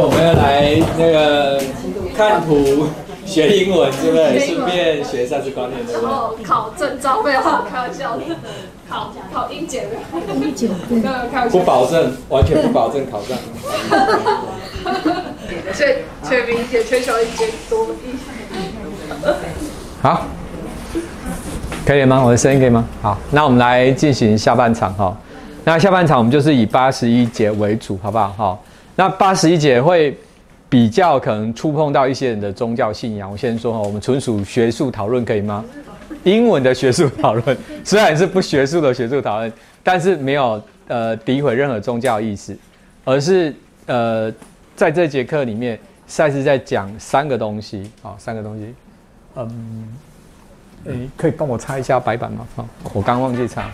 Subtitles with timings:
[0.00, 1.60] 我们要来那个
[2.16, 2.86] 看图
[3.24, 4.38] 学英文，对不对？
[4.38, 6.08] 顺便学一下这观念，对不对？
[6.08, 8.22] 然后考证照，没有开玩笑的，
[8.88, 9.96] 考考英检的，
[10.46, 11.60] 一九对，开玩不。
[11.60, 13.36] 保证，完全不保证考上。
[15.72, 18.14] 全全民检、全球英检多一。
[20.02, 20.26] 好，
[21.86, 22.22] 可以吗？
[22.22, 22.84] 我的声音可以吗？
[23.00, 25.16] 好，那我们来进行下半场哈。
[25.64, 28.34] 那下半场我们就是以八十一节为主，好不好？
[28.36, 28.62] 好，
[28.96, 30.16] 那八十一节会
[30.68, 33.30] 比较可能触碰到一些人的宗教信仰。
[33.30, 35.64] 我先说哈，我们纯属学术讨论，可以吗？
[36.22, 39.52] 英文的学术讨论， 虽然是不学术的学术讨论，
[39.82, 42.56] 但是没有呃诋毁任何宗教意思，
[43.04, 43.54] 而是
[43.86, 44.32] 呃
[44.74, 48.74] 在这节课里面，赛斯在讲三个东西，好，三个东西。
[49.36, 49.88] 嗯，
[50.86, 52.46] 诶，可以帮我擦一下白板吗？
[52.56, 53.70] 好，我刚忘记擦。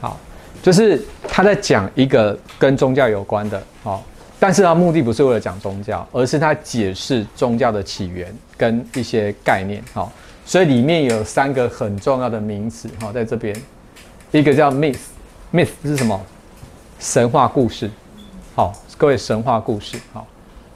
[0.00, 0.18] 好，
[0.62, 4.02] 就是他在讲一个跟宗教有关的，好，
[4.38, 10.12] 但是他目的不是为了讲宗教，而是他解释宗教的起源跟一些概念，好，
[10.44, 13.54] 所以里面有三个很重要的名词，好，在这边，
[14.30, 16.20] 一个叫 myth，myth 是什么？
[16.98, 17.90] 神话故事，
[18.54, 20.26] 好，各位神话故事，好，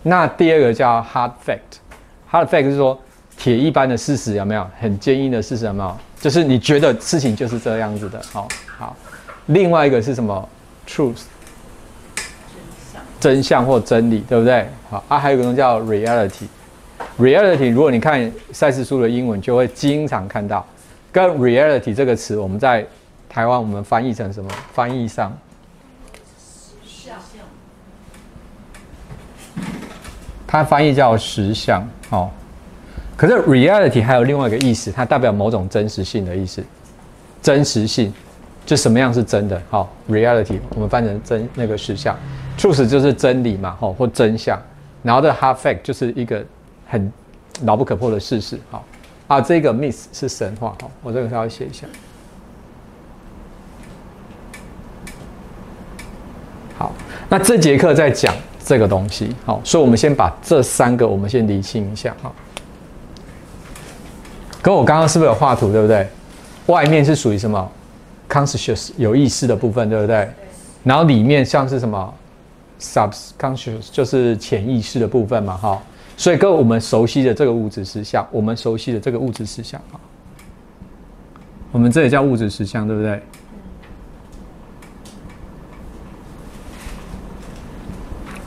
[0.02, 2.98] 那第二个叫 hard fact，hard fact 是说。
[3.36, 5.96] 铁一般的事实有没有很坚硬的事实有没有？
[6.20, 8.94] 就是你觉得事情就是这样子的，好好。
[9.46, 10.46] 另外一个是什么
[10.86, 11.22] ？truth，
[13.20, 14.66] 真相或真理，对不对？
[14.88, 16.46] 好啊，还有一个东西叫 reality。
[17.18, 20.66] reality，如果你看赛事书的英文，就会经常看到
[21.12, 22.84] 跟 reality 这个词，我们在
[23.28, 24.50] 台湾我们翻译成什么？
[24.72, 25.36] 翻译上，
[30.46, 32.30] 它翻译叫实相，哦。
[33.16, 36.64] 可是 reality 还有另外一个意思，它代表某种真实性的意思。
[37.42, 38.12] 真实性
[38.64, 39.60] 就什么样是真的？
[39.70, 42.18] 好，reality 我们翻成真那个实相
[42.58, 44.60] ，truth 就是真理嘛，吼或真相。
[45.02, 46.44] 然后的 hard fact 就是一个
[46.86, 47.10] 很
[47.64, 48.58] 牢不可破的事实。
[48.70, 48.84] 好，
[49.28, 50.74] 啊，这个 myth 是神话。
[50.80, 51.86] 好，我这个稍微写一下。
[56.76, 56.92] 好，
[57.28, 58.34] 那这节课在讲
[58.64, 59.34] 这个东西。
[59.44, 62.14] 好，所以我们先把这三个我们先理清一下。
[62.22, 62.34] 好。
[64.62, 66.06] 跟我刚刚是不是有画图，对不对？
[66.66, 67.72] 外面是属于什么
[68.28, 70.28] ？conscious 有意识的部分，对不对？
[70.84, 72.14] 然后里面像是什么
[72.80, 75.80] ？subconscious 就是潜意识的部分嘛，哈。
[76.16, 80.00] 所以跟我们熟悉的这个物质实相，我们熟悉的这个物质实相，哈。
[81.72, 83.22] 我们这也叫物质实相，对不对？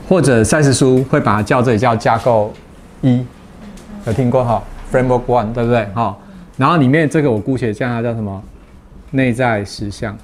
[0.06, 2.52] 或者赛斯书会把它叫这里叫架构
[3.00, 3.24] 一，
[4.06, 4.62] 有听过哈
[4.92, 5.86] ？Framework One，对不对？
[5.94, 6.16] 哈，
[6.58, 8.42] 然后里面这个我姑且叫它叫什么？
[9.10, 10.16] 内在实相。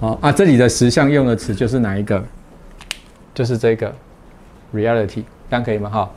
[0.00, 2.22] 好啊，这里的实相用的词就是哪一个？
[3.34, 3.92] 就是这个
[4.74, 5.90] Reality，这样可以吗？
[5.90, 6.10] 哈，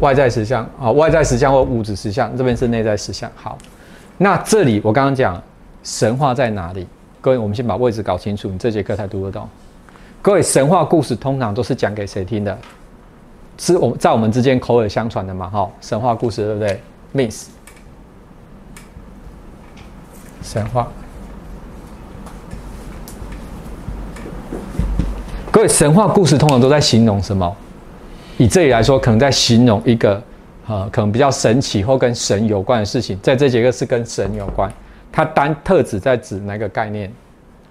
[0.00, 3.30] 外在实相啊，外在实相或物质实相，这边是内在实相。
[3.34, 3.58] 好，
[4.18, 5.40] 那这里我刚刚讲
[5.82, 6.86] 神话在哪里？
[7.20, 9.48] 各位，我们先把位置搞清楚，你这节课才读得懂。
[10.22, 12.56] 各位，神话故事通常都是讲给谁听的？
[13.58, 15.48] 是我在我们之间口耳相传的嘛？
[15.50, 16.80] 哈，神话故事对不对
[17.12, 17.48] ？Miss，
[20.42, 20.90] 神话。
[25.60, 27.54] 各位，神话故事通常都在形容什么？
[28.38, 30.22] 以这里来说，可能在形容一个
[30.66, 33.18] 呃，可能比较神奇或跟神有关的事情。
[33.22, 34.72] 在这节课是跟神有关，
[35.12, 37.12] 它单特指在指哪个概念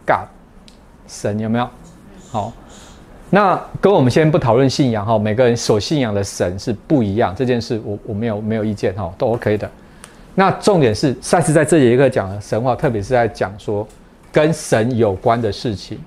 [0.05, 0.27] ？God，
[1.07, 1.67] 神有没有？
[2.29, 2.53] 好。
[3.31, 9.67] 那跟我们先不讨论信仰哈，每个人所信仰的神是不一样，这件事我我没有没有意见哈，都 OK 的。
[10.35, 13.87] 那重点是赛斯在这节课讲的神话，特别是在讲说
[14.31, 15.99] 跟神有关的事情，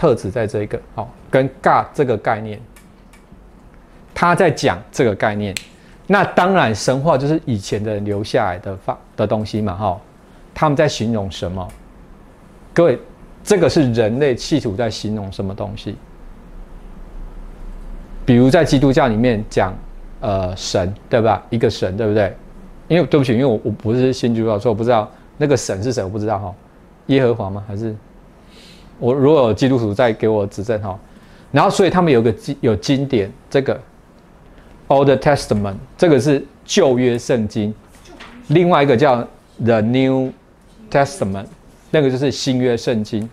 [0.00, 2.58] 特指在这一个好，跟尬这个概念，
[4.14, 5.54] 他在讲这个概念。
[6.06, 10.00] 那当然神话就是以前的人留下来的发的东西嘛哈，
[10.54, 11.68] 他们在形容什么？
[12.72, 12.98] 各位，
[13.44, 15.94] 这个是人类企图在形容什么东西？
[18.24, 19.76] 比如在基督教里面讲，
[20.20, 21.42] 呃，神对吧？
[21.50, 22.34] 一个神对不对？
[22.88, 26.54] 因为对不起，因为我我不是新基督教，所以我不知道那个神是谁，我不知道哈。
[27.08, 27.62] 耶和华吗？
[27.68, 27.94] 还是
[29.00, 30.96] 我如果有基督徒在给我指正哈。
[31.50, 33.80] 然后所以他们有个经有经典，这个
[34.86, 37.74] Old Testament 这个是旧约圣经，
[38.46, 39.26] 另外一个叫
[39.64, 40.32] The New
[40.88, 41.46] Testament，
[41.90, 43.28] 那个就是新约圣经。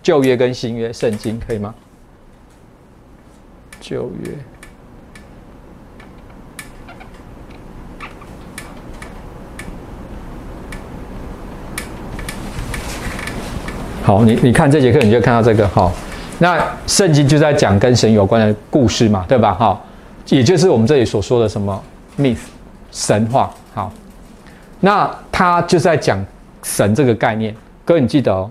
[0.00, 1.74] 旧约跟新约圣经可以吗？
[3.80, 4.30] 旧约，
[14.08, 15.92] 好，你你看这节课你就看到这个哈，
[16.38, 19.52] 那圣经就在讲跟神有关的故事嘛，对吧？
[19.52, 19.78] 哈，
[20.30, 21.78] 也就是我们这里所说的什么
[22.18, 22.38] myth
[22.90, 23.54] 神话。
[23.74, 23.92] 好，
[24.80, 26.24] 那他就在讲
[26.62, 27.54] 神这个概念。
[27.84, 28.50] 各位你记得哦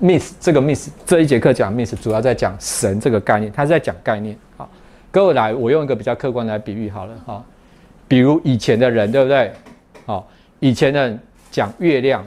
[0.00, 4.38] ，myth 这个 myth 这一节课讲 myth 主要在讲神这个概念，他是在讲概念。
[4.56, 4.70] 好，
[5.10, 7.12] 各位来，我用一个比较客观来比喻好了。
[7.26, 7.44] 哈，
[8.06, 9.50] 比如以前的人，对不对？
[10.06, 10.24] 好，
[10.60, 11.18] 以前的人
[11.50, 12.24] 讲月亮，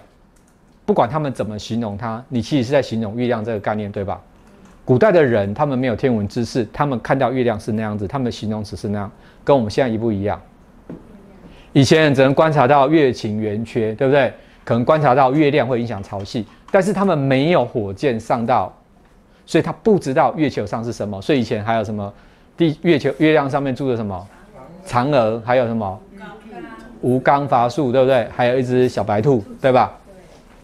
[0.85, 4.19] 不管他们怎么形容它，你其实是在形容月亮这个概念，对吧？
[4.83, 9.11] 古代的人，他们没有天文知识，他们看到月亮是那样子，他们的形容词是那样，
[9.43, 10.41] 跟我们现在一不一样？
[11.71, 14.33] 以前人只能观察到月晴圆缺，对不对？
[14.65, 18.71] 可能观察到月亮会影响潮汐，但是他们没有火箭上到，
[19.45, 21.21] 所以他不知道月球上是什么。
[21.21, 22.11] 所以以前还有什么
[22.57, 24.27] 地月球月亮上面住着什么
[24.85, 25.99] 嫦娥，还有什么
[27.01, 28.27] 吴刚伐树，对不对？
[28.35, 29.91] 还有一只小白兔，对吧？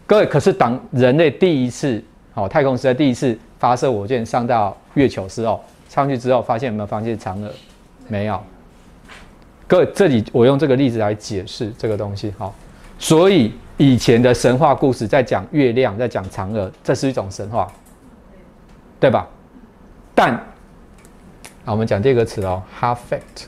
[0.08, 2.02] 各位，可是当人类第一次，
[2.32, 7.50] 好太空时代第一次发射火箭上到月球时候，上去之后发现有没有发现嫦娥？
[8.08, 8.42] 没有。
[9.66, 12.54] 各位，这里我用这个例子来解释这个东西，好。
[12.98, 17.70] 所以以前的神话故事在讲月亮，在讲嫦娥，这是一种神话，
[18.98, 19.28] 对吧？
[20.14, 20.42] 但，啊，
[21.66, 23.44] 我们讲第二个词哦，half fact。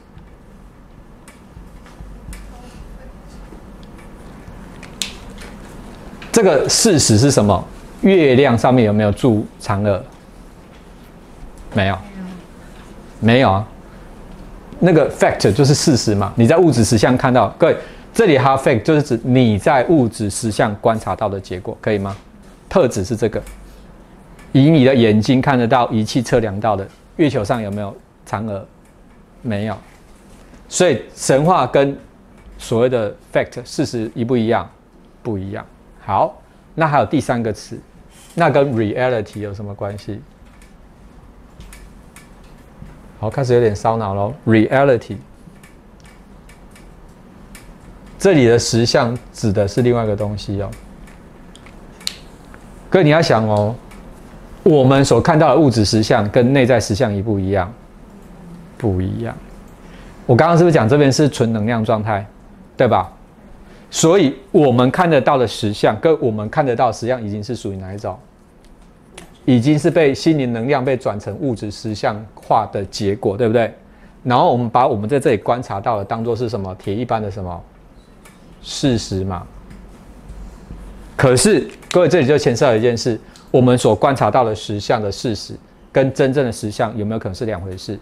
[6.41, 7.63] 这个事实是什么？
[8.01, 10.03] 月亮上面有没有住嫦娥？
[11.75, 11.99] 没有，
[13.21, 13.69] 没有啊。
[14.79, 16.33] 那个 fact 就是事实嘛？
[16.37, 17.77] 你在物质实相看到，各位，
[18.15, 22.17] 这里 half fact 就是指你在物质实相观察到的结果，可以吗？
[22.71, 23.43] 特指是这个，
[24.53, 27.95] 以你的眼睛看得到、仪器测量到的月球上有没有
[28.27, 28.67] 嫦娥？
[29.43, 29.77] 没有。
[30.71, 31.95] 所以神话跟
[32.57, 34.67] 所谓的 fact 事实一不一样？
[35.23, 35.63] 不一样。
[36.11, 36.43] 好，
[36.75, 37.79] 那还有第三个词，
[38.35, 40.21] 那跟 reality 有什么关系？
[43.21, 44.35] 好，开始有点烧脑喽。
[44.45, 45.19] reality
[48.19, 50.69] 这里的实相指的是另外一个东西哦。
[52.89, 53.73] 哥，你要想哦，
[54.65, 57.73] 我们所看到的物质实相跟内在实相一不一样？
[58.77, 59.33] 不一样。
[60.27, 62.27] 我刚刚是不是讲这边是纯能量状态，
[62.77, 63.13] 对吧？
[63.91, 68.17] 所以我们看得到的实相，跟我们看得到实相已经是属于哪一种？
[69.47, 73.75] 已经是被心灵能量被转成物质实相化的结果，对不对？
[74.23, 77.61] 然后我们把我们在这里观察到的当做是什么铁一般的什么
[78.63, 79.45] 事实嘛？
[81.17, 83.19] 可是各位这里就牵涉到一件事：
[83.51, 85.55] 我们所观察到的实相的事实，
[85.91, 87.99] 跟真正的实相有没有可能是两回事？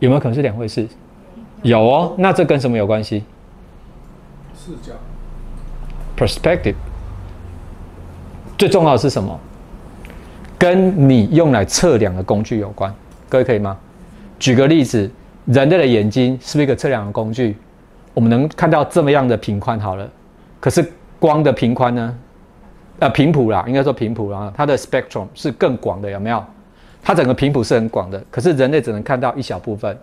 [0.00, 0.86] 有没有可能是两回事？
[1.62, 3.24] 有哦，那这跟什么有关系？
[4.64, 4.94] 视角
[6.16, 6.74] ，perspective，
[8.56, 9.38] 最重要的是什么？
[10.58, 12.90] 跟你用来测量的工具有关。
[13.28, 13.76] 各位可以吗？
[14.38, 15.10] 举个例子，
[15.44, 17.54] 人类的眼睛是不是一个测量的工具？
[18.14, 20.08] 我们能看到这么样的频宽好了，
[20.60, 20.90] 可是
[21.20, 22.16] 光的频宽呢？
[23.00, 26.42] 呃，频谱啦，应该说频谱啦，它的 spectrum 是更广的，有没有？
[27.02, 29.94] 它整个频谱是很广的，可是人类只能看到一小部分。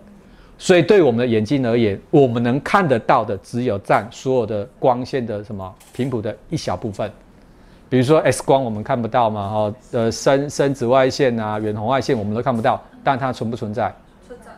[0.62, 7.10] 所以，对我们的眼睛而言，我们能看得到的只有占所有的光线的什么频谱的一小部分。
[7.88, 13.92] 比如说 X 光，我们看不到嘛，哈，呃，深深紫外线啊，远红外线我们都看不到，但它存不存在？
[14.24, 14.52] 存在。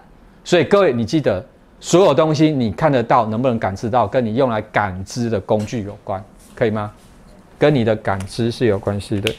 [0.44, 1.42] 所以各位，你记得，
[1.80, 6.22] 所有东西你看得到，能不能感知到，跟你用来感知的工具有关，
[6.54, 6.92] 可以吗？
[7.58, 9.34] 跟你的感知是有关系的。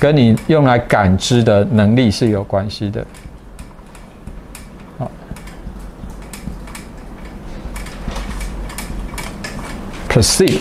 [0.00, 3.06] 跟你用来感知的能力是有关系的。
[4.96, 5.10] 好
[10.08, 10.60] ，perceive，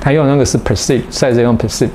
[0.00, 1.90] 他用那个是 perceive，赛斯用 perceive，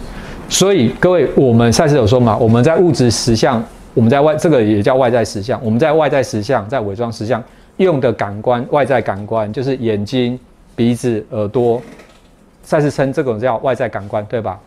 [0.48, 3.62] 所以各位，我们赛斯有说嘛，我们在物质实相，
[3.93, 7.43] 我们在外，这个也叫外在实相，我们在外在实相，在伪装实相
[7.75, 10.39] 用的感官，外在感官就是眼睛、
[10.74, 11.81] 鼻子、耳朵，
[12.63, 14.58] 赛斯称这种叫外在感官，对吧？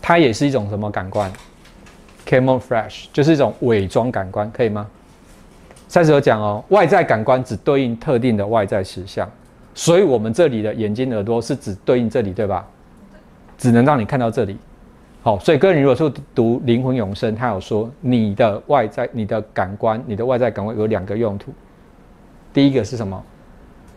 [0.00, 1.32] 它也是一种什么感官
[2.26, 4.86] ？camouflage 就是一种伪装感官，可以吗？
[5.88, 9.28] 三十有讲哦，外在感官只对应特定的外在实相，
[9.74, 12.66] 所以我们这里的眼睛、耳朵是只对应这里，对吧？
[13.56, 14.58] 只能让你看到这里。
[15.22, 21.52] 好，所以个人如果说读灵魂永生，他有说你的外在、你的感官、你的外在感官有两个用途。
[22.52, 23.22] 第一个是什么？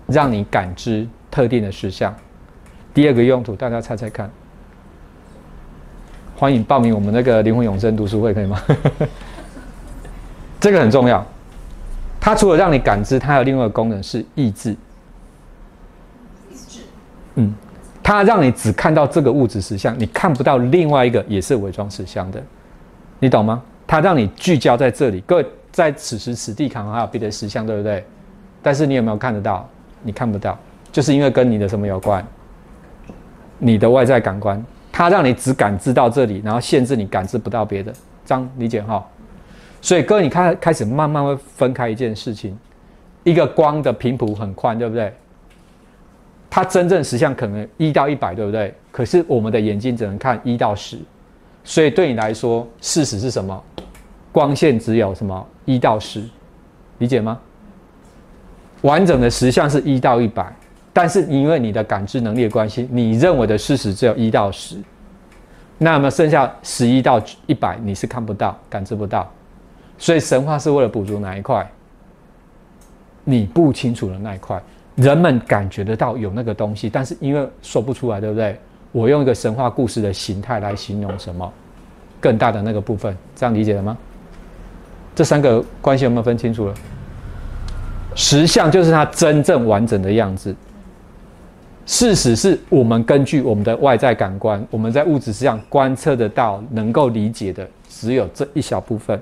[0.08, 2.14] 让你感知特定的实相。
[2.94, 4.30] 第二个用途，大家猜猜看。
[6.42, 8.60] 欢迎报名我们那个灵魂永生读书会，可以吗？
[10.60, 11.24] 这个很重要。
[12.20, 14.76] 它除了让你感知，它还有另外一个功能是抑制。
[17.36, 17.54] 嗯，
[18.02, 22.42] 它让你只看到这个物质实相，你看不到另外一个也是伪装实相的，
[23.20, 23.62] 你懂吗？
[23.86, 28.04] 它让你聚焦在这里，各位在此时此地可能还有别的实相，对不对？
[28.64, 29.70] 但是你有没有看得到？
[30.02, 30.58] 你看不到，
[30.92, 32.26] 就是因为跟你的什么有关？
[33.60, 37.94] 你的外在感官，它让你只感知到这里，然后限制你感知不到别的，
[38.26, 39.04] 这样理解哈？
[39.82, 42.56] 所以各位，你开开始慢慢会分开一件事情，
[43.24, 45.12] 一个光的频谱很宽，对不对？
[46.50, 48.74] 它真正实相可能一到一百，对不对？
[48.92, 51.00] 可是我们的眼睛只能看一到十，
[51.64, 53.64] 所以对你来说，事实是什么？
[54.32, 56.24] 光线只有什么一到十，
[57.00, 57.40] 理解吗？
[58.82, 60.54] 完整的实相是一到一百。
[60.94, 64.76] 但是因为你的感知能力的关系，你认为的事实只有一到十，
[65.78, 69.32] 那么剩下十一到一百你是看不到、感知不到，
[69.98, 71.66] 所以神话是为了补足哪一块？
[73.24, 74.62] 你不清楚的那一块，
[74.96, 78.60] 人们感觉得到有那个东西，但是因为说不出来，对不对？
[78.92, 81.50] 我用一个神话故事的形态来形容什么
[82.20, 83.98] 更大的那个部分，这样理解了吗？
[85.16, 86.74] 这三个关系有没有分清楚了？
[88.16, 90.54] 实相就是它真正完整的样子。
[91.86, 99.20] 事实是我们根据我们的外在感官，我们在物质上观测得到、能够理解的，只有这一小部分。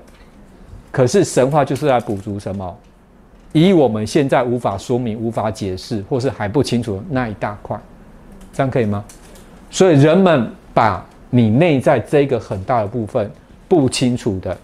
[0.92, 2.76] 可是神话就是来补足什么？
[3.52, 7.76] 以我们现在无法说明、无法解释，或是还不清楚的那一大块，
[8.52, 9.04] 这样可以吗？
[9.70, 13.28] 所以人们把你内在这个很大的部分
[13.66, 14.56] 不清楚的，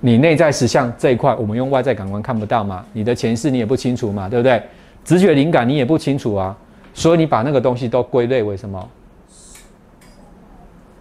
[0.00, 2.84] 你内在实相这一块，我们用外在感官看不到嘛？
[2.92, 4.28] 你的前世你也不清楚嘛？
[4.28, 4.60] 对不对？
[5.06, 6.54] 直觉灵感你也不清楚啊，
[6.92, 8.88] 所以你把那个东西都归类为什么？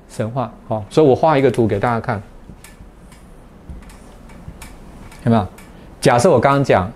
[0.07, 0.53] 神话。
[0.67, 2.21] 好，所以我画一个图给大家看，
[5.23, 5.47] 有没有？
[5.99, 6.89] 假设我刚刚讲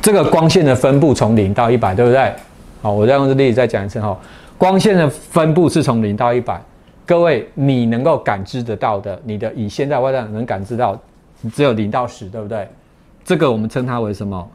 [0.00, 2.32] 这个光线的分布从零到一百，对不对？
[2.80, 4.16] 好，我再用这例子再讲一次哈。
[4.56, 6.62] 光线的分布是从零到一百，
[7.04, 10.96] 各位你能够感知得到的，你的以现在外在能感知到。
[11.54, 12.68] 只有零到十，对不对？
[13.24, 14.50] 这个我们称它为什么？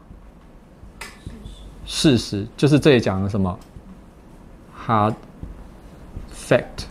[1.86, 3.58] 事实就是这里讲的什么
[4.86, 5.14] ？hard
[6.34, 6.86] fact。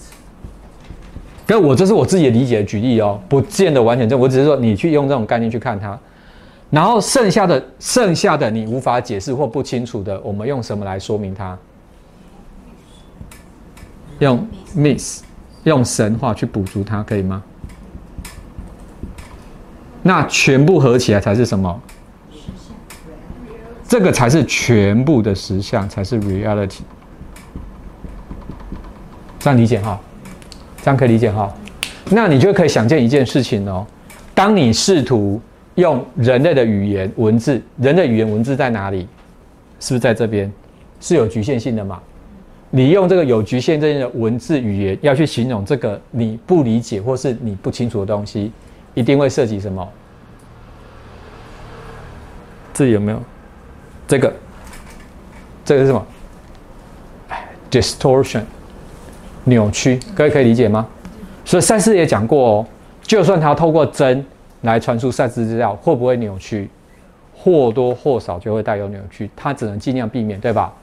[1.46, 4.20] 跟我这是我自己的理解的举例哦，不见得完全正。
[4.20, 6.00] 我只是说你去用这种概念去看它，
[6.70, 11.58] 然后剩下的剩下的你无法解释或不清楚的，我们用什么来说明它？
[14.20, 15.20] 用 myth，
[15.64, 17.44] 用神话去补足它，可以吗？
[20.03, 21.81] 那全部合起来才是什么？
[23.88, 26.79] 这个才是全部的实相，才是 reality。
[29.39, 30.00] 这样理解哈？
[30.81, 31.53] 这样可以理解哈？
[32.10, 33.86] 那你就可以想见一件事情哦。
[34.33, 35.39] 当你试图
[35.75, 39.07] 用人类的语言文字，人的语言文字在哪里？
[39.79, 40.51] 是不是在这边？
[41.00, 42.01] 是有局限性的嘛？
[42.72, 48.51] 你用这个有局限性的文字语言要去形容这个你不理解或是你不清楚的东西。
[48.94, 49.88] 一定会涉及什么？
[52.74, 53.22] 这里有没有？
[54.08, 54.34] 这个，
[55.64, 56.06] 这个是什么
[57.70, 58.44] ？distortion，
[59.44, 60.88] 扭曲，各位可以理解吗？
[61.46, 62.68] 所以赛斯也讲过哦，
[63.02, 64.26] 就算他透过针
[64.62, 66.70] 来传输赛斯资料，会不会扭曲？
[67.36, 70.74] 或多或少就会带有扭曲，他只能尽量避免，对吧？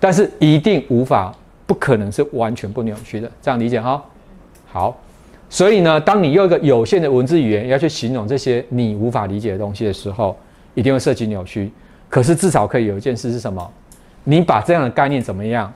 [0.00, 1.34] 但是一定无法，
[1.66, 4.02] 不可能是完全不扭曲的，这样理解哈？
[4.66, 4.96] 好。
[5.50, 10.38] 所以呢，当你用一个有限的文字语言要去形容这些你无法理解的东西的时候，
[10.74, 11.72] 一定会涉及扭曲。
[12.08, 13.72] 可是至少可以有一件事是什么？
[14.24, 15.72] 你把这样的概念怎么样？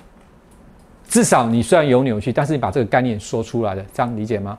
[1.09, 4.59] 至少你虽然有扭曲，但是你把这个概念说出来了，这样理解吗？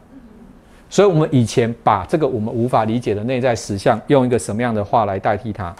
[0.90, 5.74] 所以我们以前把这个我们无法理解的内在实相，用一个什么样的话来代替它？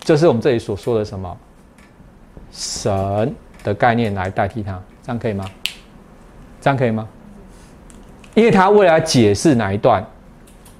[0.00, 1.36] 这是我们这里所说的什么？
[2.52, 3.34] 神
[3.64, 5.44] 的概念来代替它，这样可以吗？
[6.60, 7.08] 这样可以吗？
[8.34, 10.04] 因为他为了解释哪一段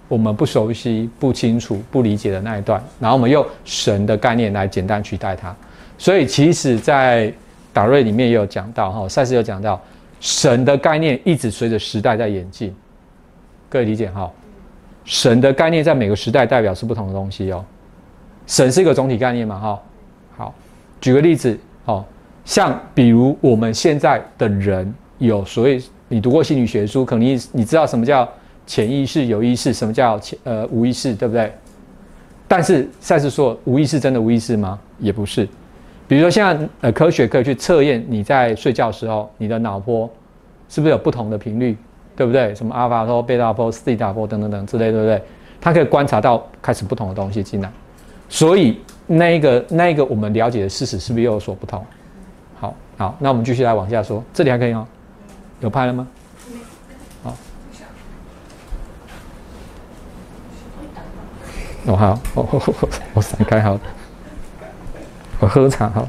[0.09, 5.55] 我们不熟悉、不清楚、不理解的那一段，然后我们用神的概念来简单取代它。
[5.97, 7.33] 所以，其实，在
[7.73, 9.81] 达瑞里面也有讲到，哈，赛斯有讲到，
[10.21, 12.75] 神的概念一直随着时代在演进。
[13.71, 14.31] 各位理解哈？
[15.05, 17.65] 神的概念在每个时代代表是不同的东西哦。
[18.47, 19.59] 神是一个总体概念嘛？
[19.59, 19.83] 哈，
[20.37, 20.55] 好，
[21.01, 22.05] 举个例子，哦，
[22.45, 25.81] 像比如我们现在的人有所谓。
[26.15, 28.29] 你读过心理学书，可能你你知道什么叫
[28.69, 31.53] 潜意识、有意识，什么叫潜呃无意识，对不对？
[32.47, 34.79] 但是赛斯说无意识真的无意识吗？
[35.01, 35.45] 也不是。
[36.07, 40.09] 比如说现在呃科学可以去测验你在睡觉的时候你的脑波
[40.69, 41.77] 是不是有不同的频率，
[42.15, 42.55] 对不对？
[42.55, 45.21] 什么阿尔法波、贝塔波、西塔波等等等之类，对不对？
[45.61, 47.69] 它可以观察到开始不同的东西进来。
[48.29, 48.79] 所以
[49.09, 51.85] 那一个那一个我们了解的事实是不是又有所不同？
[52.61, 54.87] 好，好，那我们继续来往下说，这里还可以吗？
[55.65, 56.07] 有拍了吗？
[57.23, 57.35] 好，
[61.87, 63.81] 哦好，我我我我闪开好，
[65.41, 66.07] 我喝茶好。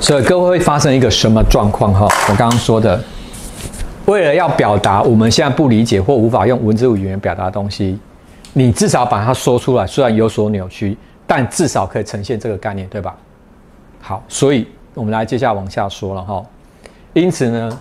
[0.00, 2.06] 所以各位会发生一个什么状况哈？
[2.28, 3.02] 我刚刚说的，
[4.04, 7.98] 为了要表达我们现在不理解或无法用文字语言表达的东西，
[8.58, 10.96] 你至少把它说出来，虽然有所扭曲，
[11.26, 13.14] 但至少可以呈现这个概念，对吧？
[14.00, 16.42] 好，所以我们来接下来往下说了哈。
[17.12, 17.80] 因此呢。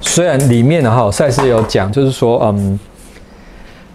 [0.00, 2.78] 虽然里面的哈赛事有讲，就是说，嗯，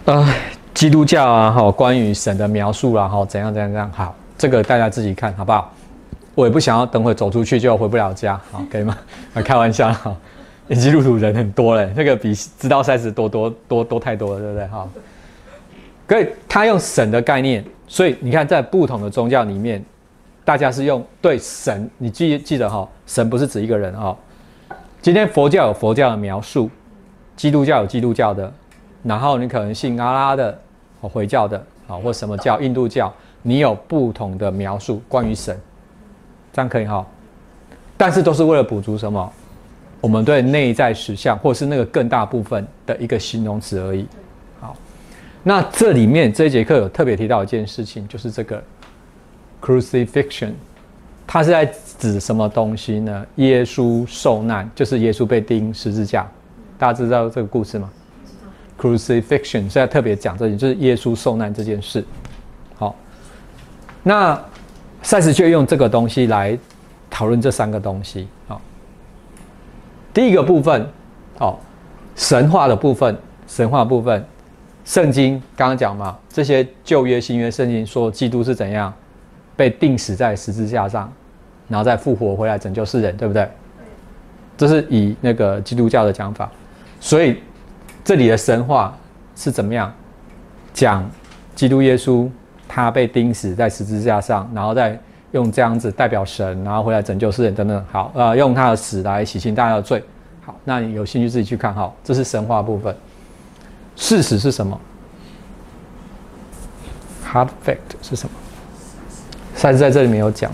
[0.04, 0.28] 呃，
[0.74, 5.72] 基督教啊，哈，关于神的描述啦，哈，怎样怎样怎样，好，这个大家自己看好不好？
[6.34, 8.96] 我也不想要等会走出去就回不了家，好，可以吗？
[9.32, 10.14] 啊， 开玩笑哈，
[10.68, 14.66] 基督徒人很多嘞，那个比知道赛事多多多多太多了，对不对？
[14.66, 14.88] 哈，
[16.06, 19.82] 可以，他用神的概念，所以你看，在不同的宗教里面，
[20.44, 24.14] 大家是用对神，你记记得哈，神不是指一个人哈。
[25.00, 26.68] 今天佛教有佛教的描述，
[27.34, 28.52] 基督教有基督教的，
[29.02, 30.58] 然后你可能信阿拉的，
[31.00, 31.56] 或回教的，
[31.88, 33.10] 啊，或什么教，印度教，
[33.48, 35.56] 你有不同的描述关于神，
[36.52, 37.06] 这样可以哈。
[37.96, 39.32] 但是都是为了补足什么？
[40.00, 44.04] 我们对内在实相，或是那个更大部分的一个形容词而已。
[44.60, 44.76] 好，
[45.44, 48.60] 那这里面这一节课有特别提到一件事情，就是这个
[49.62, 50.50] crucifixion。
[51.24, 51.64] 它是在
[51.98, 53.24] 指什么东西呢？
[53.36, 56.28] 耶稣受难，就是耶稣被钉十字架。
[56.76, 57.88] 大家知道这个故事吗
[58.76, 62.04] ？Crucifixion 是在特别讲这里，就是耶稣受难这件事。
[64.08, 64.40] 那
[65.02, 66.56] 赛斯就用这个东西来
[67.10, 68.28] 讨论这三个东西。
[68.46, 68.60] 好，
[70.14, 70.88] 第一个部分，
[71.40, 71.58] 哦，
[72.14, 74.24] 神话的部分，神话部分，
[74.84, 78.94] 圣经刚刚讲嘛，这些旧约、新约圣经说基督是怎样。
[79.56, 81.12] 被钉死在十字架上，
[81.66, 83.50] 然后再复活回来拯救世人，对不对？
[84.56, 86.48] 这是以那个基督教的讲法，
[87.00, 87.40] 所以
[88.04, 88.96] 这里的神话
[89.34, 89.92] 是怎么样
[90.72, 91.04] 讲？
[91.56, 92.28] 基督耶稣
[92.68, 94.98] 他被钉死在十字架上，然后再
[95.32, 97.84] 用这样子代表神，然后回来拯救世人等等。
[97.90, 100.02] 好，呃，用他的死来洗清大家的罪。
[100.44, 101.92] 好，那你有兴趣自己去看哈。
[102.04, 102.94] 这是神话部分。
[103.96, 104.78] 事实是什么
[107.24, 108.34] ？Hard fact 是什么？
[109.54, 110.52] 赛斯在这里没有讲，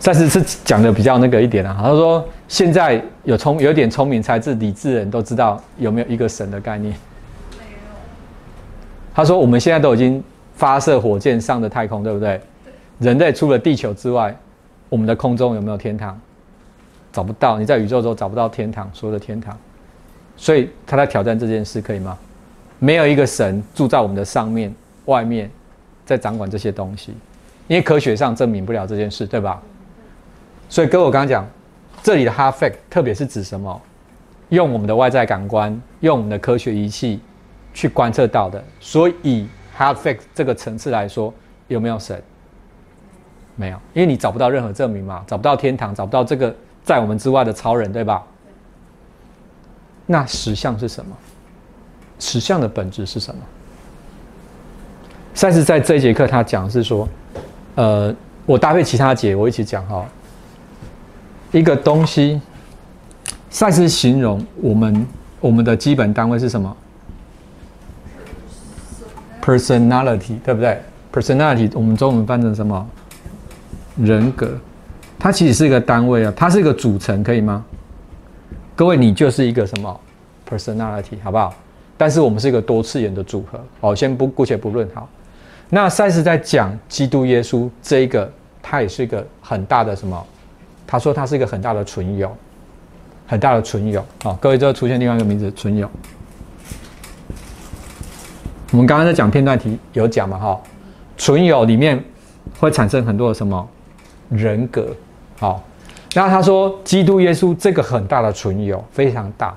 [0.00, 1.78] 赛斯是讲的比较那个一点啊。
[1.78, 6.94] 他说现在有聪有点聪明才智理智人都知道有没有一个神的概念。
[9.14, 10.24] 他说我们现在都已经
[10.58, 12.40] 发射火箭上的太空，对不对？
[12.98, 14.36] 人类除了地球之外，
[14.88, 16.20] 我们的空中有没有天堂？
[17.12, 19.56] 找不到，你在宇宙中找不到天堂，所有的天堂。
[20.36, 22.18] 所以他在挑战这件事，可以吗？
[22.80, 25.48] 没有一个神住在我们的上面、外面，
[26.04, 27.14] 在掌管这些东西。
[27.68, 29.62] 因为科学上证明不了这件事，对吧？
[30.68, 31.46] 所以跟我刚刚讲，
[32.02, 33.80] 这里的 hard fact 特别是指什么？
[34.48, 37.20] 用我们的外在感官，用我们的科学仪器
[37.72, 38.62] 去观测到的。
[38.80, 39.46] 所以
[39.78, 41.32] hard fact 这个层次来说，
[41.68, 42.20] 有没有神？
[43.54, 48.24] 没有，因为你找不到任何证明嘛，找不到天堂，找不到这个在我们之外的超人，对吧？
[50.06, 51.16] 那实相是什么？
[52.18, 53.40] 实相的本质是什么？
[55.34, 57.08] 赛斯在这一节课他讲是说。
[57.76, 58.12] 呃，
[58.44, 60.04] 我搭配其他节，我一起讲哈。
[61.52, 62.40] 一个东西，
[63.50, 65.06] 赛斯形容我们
[65.38, 66.76] 我们的基本单位是什么
[69.48, 70.78] ？personality，对不对
[71.10, 72.86] ？personality，我们中文翻成什么？
[73.96, 74.50] 人格。
[75.18, 77.64] 它其实是一个单位啊，它是一个组成，可以吗？
[78.76, 80.00] 各位，你就是一个什么
[80.48, 81.54] personality，好不好？
[81.96, 83.58] 但是我们是一个多次元的组合。
[83.80, 85.08] 哦，先不姑且不论，好。
[85.70, 88.30] 那赛斯在讲基督耶稣这一个，
[88.62, 90.26] 他也是一个很大的什么？
[90.86, 92.30] 他说他是一个很大的存有，
[93.26, 94.04] 很大的存有。
[94.22, 95.90] 好，各位这出现另外一个名字存有。
[98.70, 100.38] 我们刚刚在讲片段题有讲嘛？
[100.38, 100.60] 哈，
[101.16, 102.02] 存有里面
[102.60, 103.68] 会产生很多的什么
[104.28, 104.88] 人格？
[105.38, 105.62] 好，
[106.14, 109.56] 然后他说基督耶稣这个很大的存有非常大，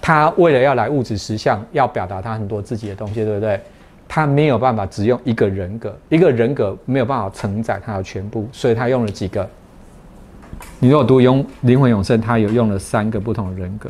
[0.00, 3.60] 他为了要来物质实相，要表达他很多自己的东西，对不对？
[4.08, 9.48] 他没有办法只用一个人格，一个人格没有办法承载他的全部，所以他用了几个。
[10.80, 13.88] 你如果读《永灵魂永生》，他有用了三个不同的人格，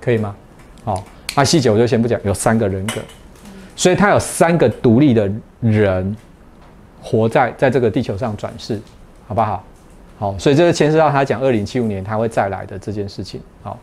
[0.00, 0.34] 可以吗？
[0.84, 2.94] 好，那细节我就先不讲，有三个人格，
[3.76, 6.16] 所以他有三个独立的人
[7.00, 8.80] 活在在这个地球上转世，
[9.26, 9.64] 好不好？
[10.18, 13.40] 好，所以这个牵涉到他讲二零七五年他会再来的这件事情。
[13.62, 13.78] 好，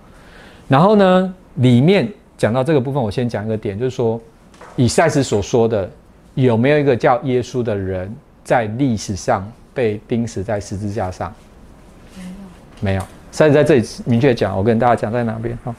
[0.68, 4.20] 然后呢，里面讲到这个部分，我先讲一个点，就是说，
[4.76, 5.90] 以赛斯所说的，
[6.34, 11.34] 有没有一个叫耶稣的人在历史上被钉死在十字架上？
[12.18, 12.30] 没有，
[12.82, 13.02] 没有。
[13.32, 15.58] 赛斯在这里明确讲，我跟大家讲在哪边？
[15.64, 15.74] 哈，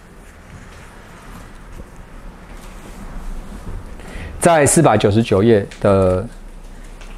[4.46, 6.24] 在四百九十九页的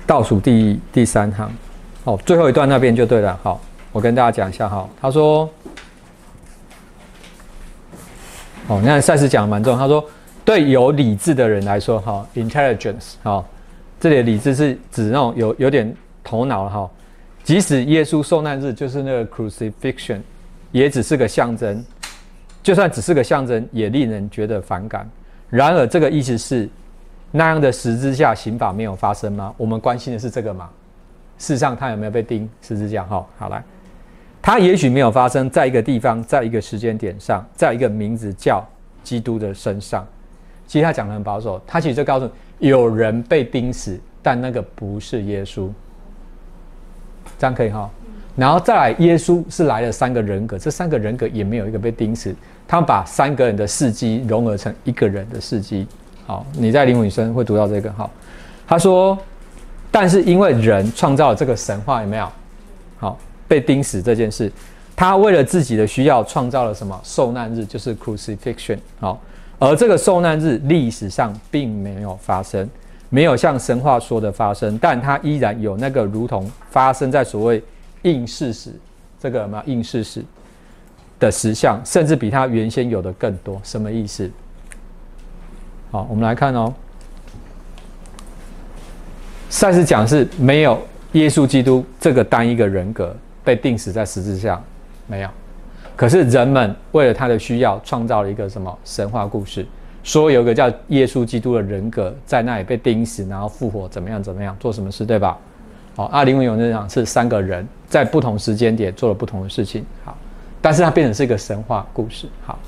[0.07, 1.53] 倒数第第三行。
[2.05, 3.39] 哦，最后一段那边就对了。
[3.43, 3.61] 好，
[3.93, 4.89] 我跟大家讲一下哈。
[4.99, 5.41] 他说，
[8.67, 9.77] 哦，你看赛斯讲的蛮重。
[9.77, 10.03] 他说，
[10.43, 13.45] 对有理智的人来说，哈，intelligence，哈，
[14.01, 16.91] 这里的理智是指那种有有点头脑哈。
[17.45, 20.23] 即使耶稣受难日就是那个 crucifixion，
[20.73, 21.85] 也只是个象征。
[22.63, 25.07] 就算只是个象征，也令人觉得反感。
[25.51, 26.67] 然而，这个意思是
[27.31, 29.55] 那样的十字架刑法没有发生吗？
[29.57, 30.69] 我们关心的是这个吗？
[31.39, 33.05] 事实上，他有没有被钉十字架？
[33.05, 33.63] 哈，好来，
[34.43, 38.67] 他也许没有发生在一个地方，在一个时间点上，在一个名字叫
[39.05, 40.07] 基督的身上。
[40.67, 45.69] 其实他讲的很保守，他其实就告诉有人被钉死，但那个不是耶稣。
[47.39, 47.89] 这样可以哈。
[48.37, 52.35] 然后再来，耶稣是来了三个人格，这三个人格也没有一个被钉死，
[52.67, 55.87] 他们把三个人的事迹融合成一个人的事迹。
[56.29, 58.09] 好，你在灵魂生会读到这个哈。
[58.65, 59.19] 他说。
[59.91, 62.29] 但是因为人创造了这个神话，有没有？
[62.99, 64.53] 好，被钉死这件事，
[64.95, 68.79] 他为了自己的需要创造了什么受难日，就是 crucifixion。
[69.01, 69.19] 好，
[69.59, 72.69] 而这个受难日历史上并没有发生，
[73.09, 77.61] 没有像神话说的发生，但它依然有那个如同发生在所谓
[78.03, 78.71] 应事实
[79.19, 80.23] 这个什么应事实
[81.19, 83.59] 的实像，甚至比它原先有的更多。
[83.65, 84.31] 什么意思？
[85.91, 86.73] 好，我们来看哦。
[89.49, 90.79] 赛斯讲是没有
[91.13, 94.61] 耶稣基督这个单一个人格被钉死在十字架，
[95.07, 95.29] 没有。
[95.97, 99.67] 可是人们为了他的需要，创造了一个什么神话故事，
[100.05, 105.39] 说有个叫耶稣基督的人格在那里被钉死，然后复活，怎么样怎么样，做什么事，对吧？
[105.97, 110.17] 好，阿灵文永那讲是三个人在不同时间点做了不同的事情，好，
[110.61, 112.59] 但是它变成是一个神话故事，好。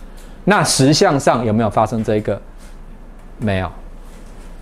[0.43, 2.41] 那实相上有没有发生这一个？
[3.41, 3.71] 没有。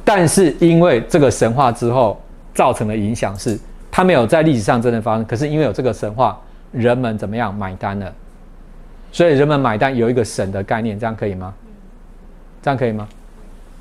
[0.04, 2.18] 但是因为这个神话之后
[2.54, 3.58] 造成的影响是，
[3.90, 5.24] 它没有在历史上真的发生。
[5.26, 6.40] 可是因为有这个神话，
[6.72, 8.10] 人们怎么样买单了？
[9.12, 11.52] 所以人们买单有一个神的概念，这样可以吗？
[12.62, 13.06] 这样可以吗？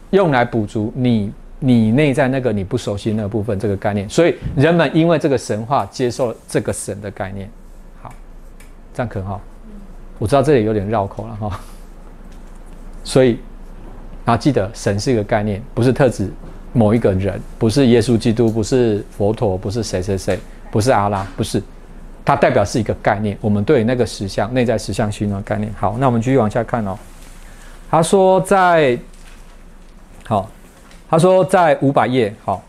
[0.10, 4.10] 用来补足你你内在那个你不熟悉那个部分这个概念。
[4.10, 7.50] 所以人们因为这个神话接受了这个神的概念。
[8.02, 8.12] 好，
[8.94, 9.40] 这样可好？
[10.20, 11.60] 我知道这里有点绕口了哈。
[13.06, 13.40] 所以。
[14.28, 16.30] 然后记得，神是一个概念，不是特指
[16.74, 20.38] 某一个人，不是耶稣基督，不是佛陀，不是谁谁谁，
[20.70, 21.64] 不是阿拉，不是，
[22.26, 23.38] 它代表是一个概念。
[23.40, 25.74] 我们对那个实相、内在实相形容概念。
[25.80, 27.00] 好，那我们继续往下看哦。
[27.90, 29.00] 他说在，
[30.26, 30.52] 好，
[31.10, 32.62] 他说在五百页，好，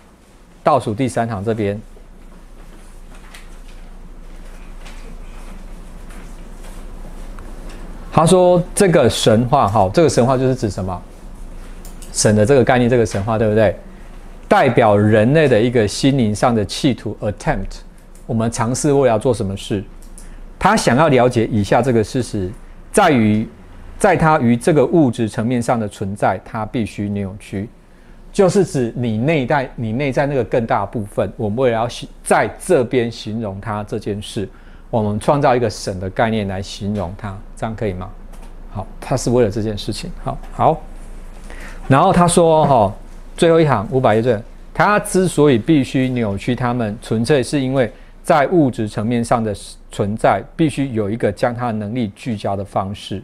[0.63, 1.77] 倒数第三行这边，
[8.13, 11.03] 他说这个神话，哈，这个神话就是指什么？
[12.19, 13.73] 神的这个概念，这个神话对不对？
[14.49, 17.79] 代表人类的一个心灵上的企图 （attempt）。
[18.27, 19.85] 我们尝试为了要做什么事？
[20.59, 22.51] 他想要了解以下这个事实，
[22.91, 23.47] 在于，
[24.01, 27.69] 在他于这个物质层面上的存在，他必须扭曲，
[28.33, 31.33] 就是指你内在、你内在那个更大部分。
[31.37, 31.89] 我们为了要
[32.25, 34.49] 在这边形容它这件事，
[34.91, 38.11] 我们创造一个神的概念来形容它，这样可以吗？
[38.71, 40.11] 好，他是为了这件事情。
[40.25, 40.83] 好，好。
[41.89, 42.95] 然后他说：“哈，
[43.35, 44.41] 最后一行五百页这，
[44.75, 47.91] 他之所以必须扭曲他们，纯粹是因为
[48.23, 49.57] 在物质层面上的
[49.91, 53.23] 存在，必须有一个将他的能力聚焦的方式，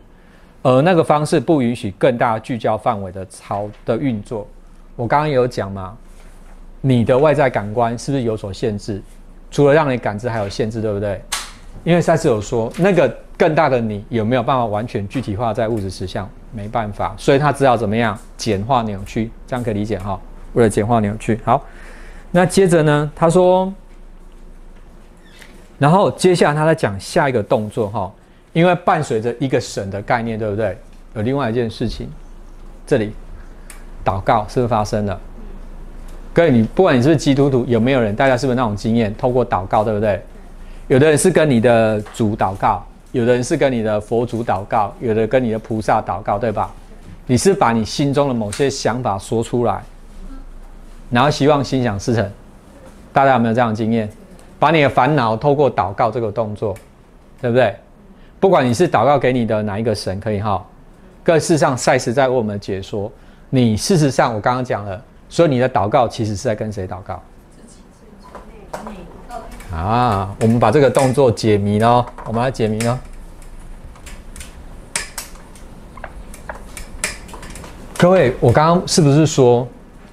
[0.62, 4.46] 而那个方式不允许更大聚焦范围的超的运作。
[4.96, 5.94] 我刚刚有讲嘛，
[6.81, 9.03] 你的外在感官是不是有所限制？
[9.50, 11.20] 除了让你感知，还有限制，对不对？
[11.85, 20.19] 因为赛斯有说，那个更大的你有没有办法完全具体化在物质实相？”没办法，所以他知道怎么样简化扭曲，这样可以理解哈。
[20.53, 21.62] 为了简化扭曲，好，
[22.31, 23.73] 那接着呢，他说，
[25.79, 28.12] 然后接下来他在讲下一个动作哈，
[28.53, 30.79] 因为伴随着一个神的概念，对不对？
[31.14, 32.09] 有另外一件事情，
[32.87, 33.12] 这里
[34.05, 35.21] 祷告是不是发生了？
[36.33, 39.14] 各位，你不管你是不是基督徒，有没有人，大家是不是那种经验？
[39.17, 40.23] 透过祷告，对不对？
[40.87, 42.85] 有的人是跟你的主祷告。
[43.14, 46.68] 有的人是跟你的佛祖祷告，有的跟你的菩萨祷告，对吧？
[47.29, 49.81] 你是把你心中的某些想法说出来，
[51.11, 52.29] 然后希望心想事成。
[53.12, 54.11] 大家有没有这样的经验？
[54.59, 56.74] 把你的烦恼透过祷告这个动作，
[57.40, 57.72] 对不对？
[58.40, 60.66] 不管你是祷告给你的哪一个神，可以哈。
[61.22, 63.11] 各事上赛时在为我们解说，
[63.48, 67.22] 你事实上我刚刚讲了，所以你的祷告其实是在跟谁祷告？
[69.75, 72.97] 啊，我们把这个动作解谜喽，我们来解谜喽。
[77.99, 79.67] 各位，我刚刚是不是说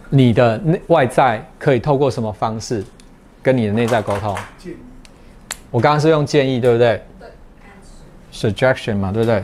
[0.09, 2.83] 你的内外在可以透过什么方式
[3.43, 4.35] 跟你的内在沟通？
[5.69, 7.03] 我刚刚是用建议，对不对？
[7.19, 7.29] 对。
[8.33, 9.43] Suggestion 嘛，对不对？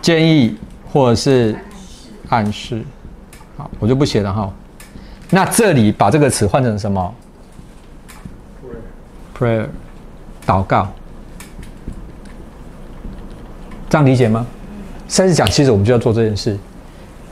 [0.00, 0.56] 建议
[0.90, 1.54] 或者是
[2.30, 2.82] 暗示，
[3.58, 4.50] 好，我就不写了哈。
[5.30, 7.14] 那这里把这个词换成什么
[9.38, 9.66] ？Prayer，
[10.46, 10.88] 祷告，
[13.90, 14.46] 这样理解吗？
[15.08, 16.58] 甚至讲，其实我们就要做这件事。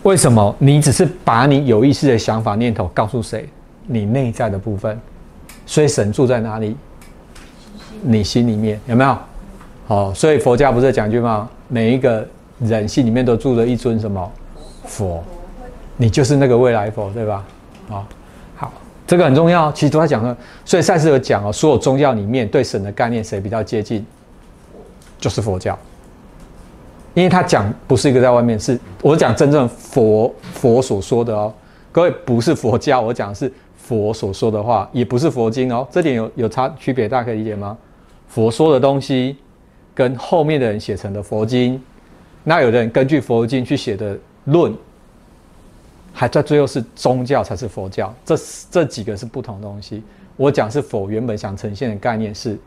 [0.03, 0.55] 为什么？
[0.59, 3.49] 你只是把你有意识的想法、念头告诉谁？
[3.87, 4.99] 你内在的部分。
[5.65, 6.77] 所以神住在哪里？
[8.03, 9.19] 你心里面有没有？
[9.89, 11.49] 好，所以佛家不是讲句吗？
[11.69, 12.27] 每一个
[12.61, 14.33] 人心里面都住着一尊什么
[14.85, 15.25] 佛？
[15.97, 17.43] 你就是那个未来佛，对吧？
[17.89, 18.07] 好，
[18.55, 18.73] 好，
[19.07, 19.71] 这个很重要。
[19.73, 20.37] 其实都在讲了。
[20.65, 24.05] 所以赛斯有讲哦，所有宗教里面对神的概念谁比较接近？
[25.19, 25.79] 就是佛教。
[27.15, 31.51] 因为他讲不是一个在外面，是我讲真正佛佛所说的哦，
[31.91, 37.75] 各位不是佛教，我讲的是佛所说的话，也不是佛经哦，这点有有差区别，大家可以理解吗？
[38.29, 39.39] 佛说的东西
[39.95, 41.81] 跟后面的人写成的佛经，
[42.45, 44.75] 那有的人根据佛经去写的论，
[46.19, 48.35] 还在最后是宗教才是佛教，这
[48.71, 50.03] 这几个是不同东西。
[50.35, 52.59] 我讲是否原本想呈现的概念是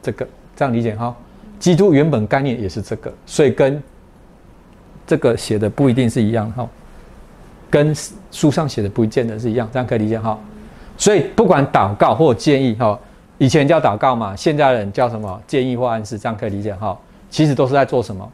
[0.00, 1.12] 这个，这样理解哈？
[1.58, 3.82] 基督原本概念也是这个，所以跟
[5.04, 6.68] 这个写的不一定是一样哈，
[7.68, 7.92] 跟
[8.30, 10.38] 书上写的不见得是一样，这样可以理解哈。
[10.96, 12.96] 所以不管祷告或建议哈，
[13.38, 16.96] 以前叫祷告嘛，现在人叫什么建议或暗示，这样可以理解哈。
[17.30, 18.30] 其实都是在做什么，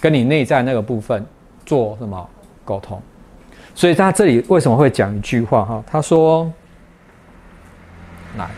[0.00, 1.26] 跟你内在那个部分
[1.66, 2.30] 做什么
[2.64, 3.02] 沟通。
[3.74, 5.84] 所以他这里为什么会讲一句话哈？
[5.86, 6.50] 他说，
[8.36, 8.48] 来。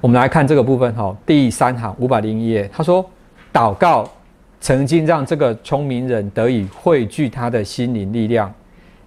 [0.00, 3.04] 我们来看这个部分哈，第三行五百零一页，他说
[3.52, 4.08] ：“祷告
[4.60, 8.52] 曾经让这个聪明人得以汇聚他的心灵力量，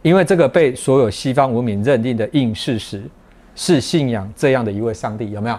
[0.02, 3.04] 因为这个被所有西方文明认定的硬事实
[3.56, 5.58] 是信仰这样的一位上帝，有没有？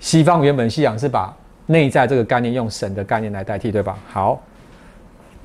[0.00, 1.32] 西方原本信仰是把
[1.66, 3.96] 内在这个概念用神的概念来代替，对吧？
[4.08, 4.42] 好，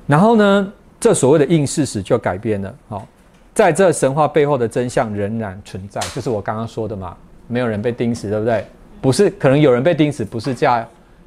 [0.06, 0.72] 然后呢，
[1.06, 2.74] 这所谓的硬事实就改变了。
[2.88, 3.06] 好，
[3.54, 7.16] 在这神话背后的真相仍然存在，就是我刚刚说的嘛。”
[7.46, 8.66] 没有人被钉死，对不对？
[9.00, 10.84] 不是，可能有人被钉死，不是嫁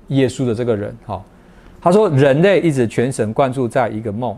[0.10, 0.94] 耶稣的这个人。
[1.06, 1.24] 哈，
[1.80, 4.38] 他说人类一直全神贯注在一个梦，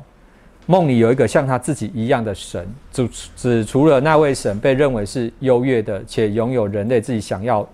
[0.67, 7.67] 梦里有一个像他自己一样的神，只只除了那位神被认为是优越的，且拥有人类自己想要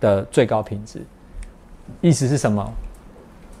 [0.00, 1.00] 的最高品质。
[2.00, 2.68] 意思是什么？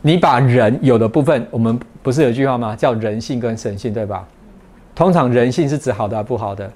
[0.02, 2.76] 你把人有的部分，我们不是有句话吗？
[2.76, 4.26] 叫人性跟神性，对吧？
[4.94, 6.70] 通常人性是指好的还不好的？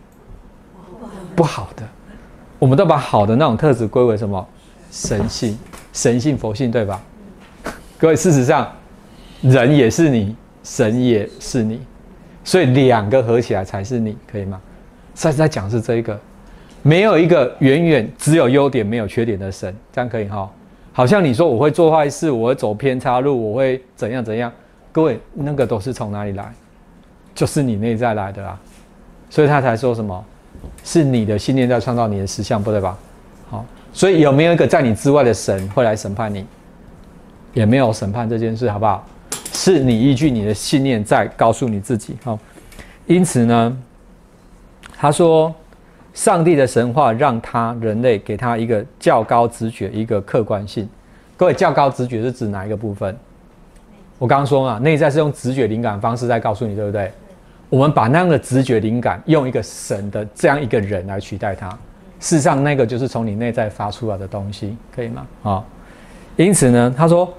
[1.35, 1.83] 不好的。
[2.59, 4.47] 我们都把好的那种特质归为什么？
[4.91, 5.59] 神性、
[5.93, 7.03] 神性、佛性，对吧？
[7.99, 8.71] 各位，事实上，
[9.43, 11.81] 人也是你，神也是你，
[12.45, 14.61] 所以两个合起来才是你，可以吗？
[15.15, 16.19] 上次在讲是这一个，
[16.83, 20.51] 没有一个远远只有优点没有缺点的神，这样可以哈？
[20.97, 24.51] 好像你说我会做坏事，我会走偏差路，我会怎样怎样？
[24.91, 26.51] 各位，那个都是从哪里来？
[27.35, 28.59] 就是你内在来的啦，
[29.29, 30.25] 所以他才说什么？
[30.83, 32.97] 是你的信念在创造你的实相，不对吧？
[33.51, 36.47] 好，所以有没有一个在你之外的神会来审判你？
[37.53, 39.07] 也没有审判这件事，好不好？
[39.53, 42.17] 是你依据你的信念在告诉你自己。
[42.25, 42.39] 好，
[43.07, 43.79] 因此呢，
[44.97, 45.55] 他说，
[46.17, 50.89] 上帝的神话让他人类给他一个较高直觉，一个客观性。
[51.37, 53.15] 各位，较高直觉是指哪一个部分？
[54.19, 57.13] 我刚刚说嘛，内在是用直觉灵感方式在告诉你，对不对？
[57.69, 61.69] 我们把那样的直觉灵感用一个神的这样一个人来取代它，
[62.19, 65.27] 事实上那个就是从你内在发出来的东西，可以吗？
[65.43, 65.63] 啊，
[66.37, 67.31] 因此呢，他说，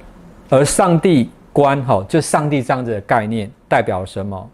[0.49, 4.49] 而上帝观哈，就上帝这样子的概念代表什么？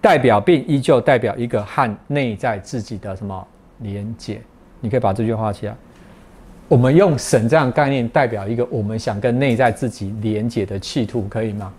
[0.00, 3.46] 代表并依旧代表一个和内在自己的什么
[3.78, 4.40] 连接？
[4.80, 5.74] 你可以把这句话起来。
[6.68, 11.72] 我们用神这样概念代表一个我们想跟内在自己连接的企图，可以吗？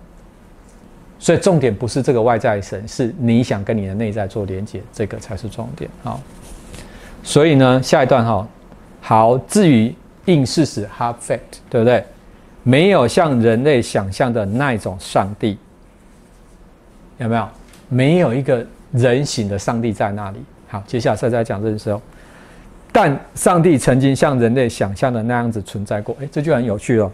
[1.19, 5.89] 所以重点不是这个外在神，是你想跟你的内在做连接，这个才是重点。
[6.03, 6.19] 好，
[7.23, 8.47] 所以呢，下一段哈，
[9.01, 9.93] 好，至于
[10.25, 12.03] 硬事实 （hard fact），对不对？
[12.63, 15.57] 没有像人类想象的那一种上帝，
[17.17, 17.47] 有没有？
[17.89, 20.37] 没有一个人形的上帝在那里。
[20.67, 22.01] 好，接下来再再讲这时候，
[22.91, 26.15] 但上帝曾经像人类想象的那样子存在过。
[26.21, 27.11] 哎，这句很有趣哦。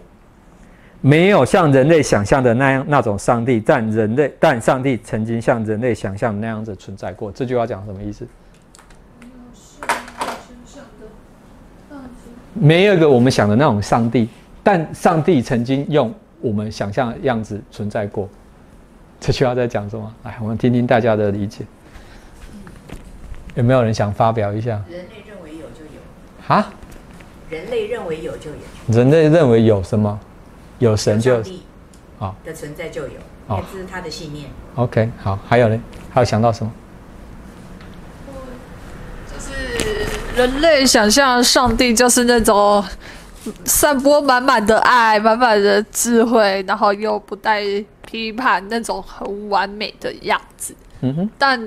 [1.02, 7.32] 没有像人类想象的那样那种上帝，但人类但上帝曾经像人类想象那样子存在过。
[7.32, 8.28] 这句话讲什么意思？
[12.54, 14.28] 没有一个我们想的那种上帝，
[14.64, 16.12] 但上帝曾经用
[16.42, 18.28] 我们想象的样子存在过。
[19.26, 20.14] 这句话在讲什么？
[20.24, 21.66] 来，我们听听大家的理解。
[23.56, 24.80] 有没有人想发表一下？
[24.88, 26.72] 人类认为有就有，啊？
[27.50, 30.20] 人类认为有就有，人类认为有什么？
[30.78, 31.64] 有神就上帝
[32.20, 33.14] 好的存在就有，
[33.48, 34.48] 哦这是他的信念。
[34.76, 35.10] OK。
[35.18, 35.82] 好，还有呢？
[36.14, 36.72] 还有想到什么？
[39.34, 42.86] 就是人类想象上帝就是那种
[43.64, 47.64] 散播满满的爱、满满的智慧，然后又不带
[48.06, 50.76] 批判那种很完美的样子。
[51.02, 51.62] 嗯哼，但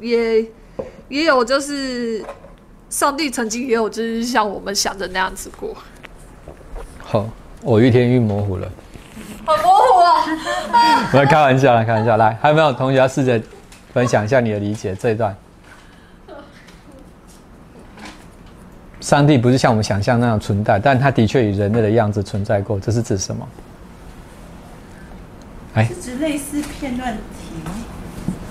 [0.00, 0.44] 也
[1.08, 2.24] 也有就是
[2.88, 5.76] 上帝曾经也有就是像我们想的那样子过，
[6.98, 7.28] 好，
[7.62, 8.70] 我遇天晕模糊了。
[9.44, 10.24] 好模糊啊。
[11.12, 12.16] 我在开玩笑啦，开玩笑。
[12.16, 13.40] 来，还有没有同学要试着
[13.92, 15.36] 分享一下你的理解这一段？
[19.00, 22.78] 上帝不是像我们想象那样存在，但他的确以人类的样子存在过。
[22.78, 23.48] 这是指什么？
[25.76, 27.70] 是指类似片段体吗？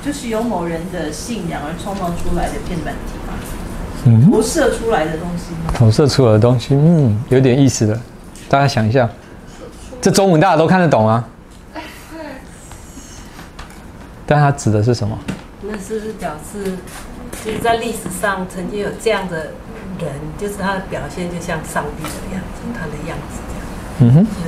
[0.03, 3.33] 就是由某人的信仰而创造出来的片段体吗？
[4.05, 5.73] 嗯，投射出来的东西吗？
[5.73, 7.99] 投射出来的东西，嗯，有点意思的。
[8.47, 9.09] 大家想一下，
[10.01, 11.27] 这中文大家都看得懂啊？
[14.25, 15.17] 但它指的是什么？
[15.61, 16.77] 那是不是表示，
[17.43, 19.51] 就是在历史上曾经有这样的
[19.99, 23.41] 人，就是他的表现就像上帝的样子，他的样子
[23.99, 24.47] 这样，嗯哼，就是，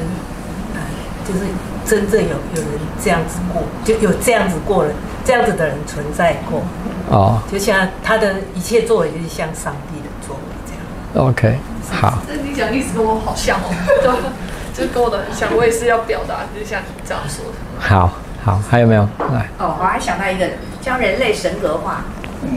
[0.75, 0.79] 呃，
[1.27, 1.39] 就是
[1.85, 4.93] 真正有有人这样子过，就有这样子过人，
[5.25, 6.61] 这样子的人存在过，
[7.09, 10.73] 哦就像他的一切作为就是像上帝的作为这
[11.19, 11.27] 样。
[11.27, 11.57] ，OK，
[11.91, 13.69] 好，这你讲意思跟我好像哦，
[14.01, 14.11] 对，
[14.87, 17.51] 就跟我的很像，我也是要表达，就是像你这样说的。
[17.79, 18.11] 好，
[18.43, 19.01] 好，还有没有？
[19.33, 20.47] 来，哦，我还想到一个，
[20.81, 22.03] 将人类神格化。
[22.43, 22.49] 嗯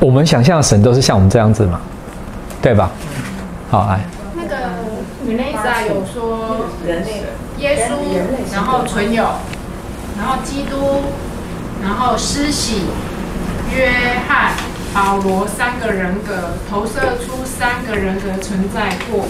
[0.00, 1.80] 我们想象的神都是像我们这样子嘛，
[2.60, 2.90] 对吧？
[3.70, 4.21] 好，来，那个
[5.24, 7.22] 米内萨有说人类
[7.58, 9.24] 耶稣，然后存有，
[10.18, 11.02] 然后基督，
[11.82, 12.82] 然后施洗，
[13.72, 13.90] 约
[14.28, 14.52] 翰、
[14.92, 19.26] 保罗三个人格投射出三个人格存在过。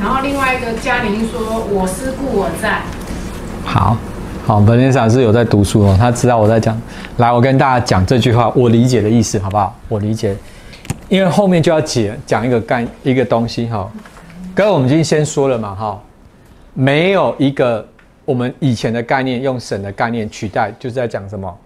[0.00, 2.80] 然后另外一个嘉玲说：“我思故我在。
[3.64, 3.96] 好，
[4.46, 6.80] 好，本天老师有在读书哦，他知道我在讲。
[7.18, 9.76] 来，我跟大家讲这句话，我理解的意思，好不好？
[9.88, 10.34] 我理解，
[11.08, 13.86] 因为后面就要解讲一个概一个东西哈。
[14.54, 16.02] 刚刚我们已经先说了嘛哈，
[16.74, 17.84] 没有一个
[18.24, 21.58] 我们以前的概念用神的概念取代，就是在讲什么？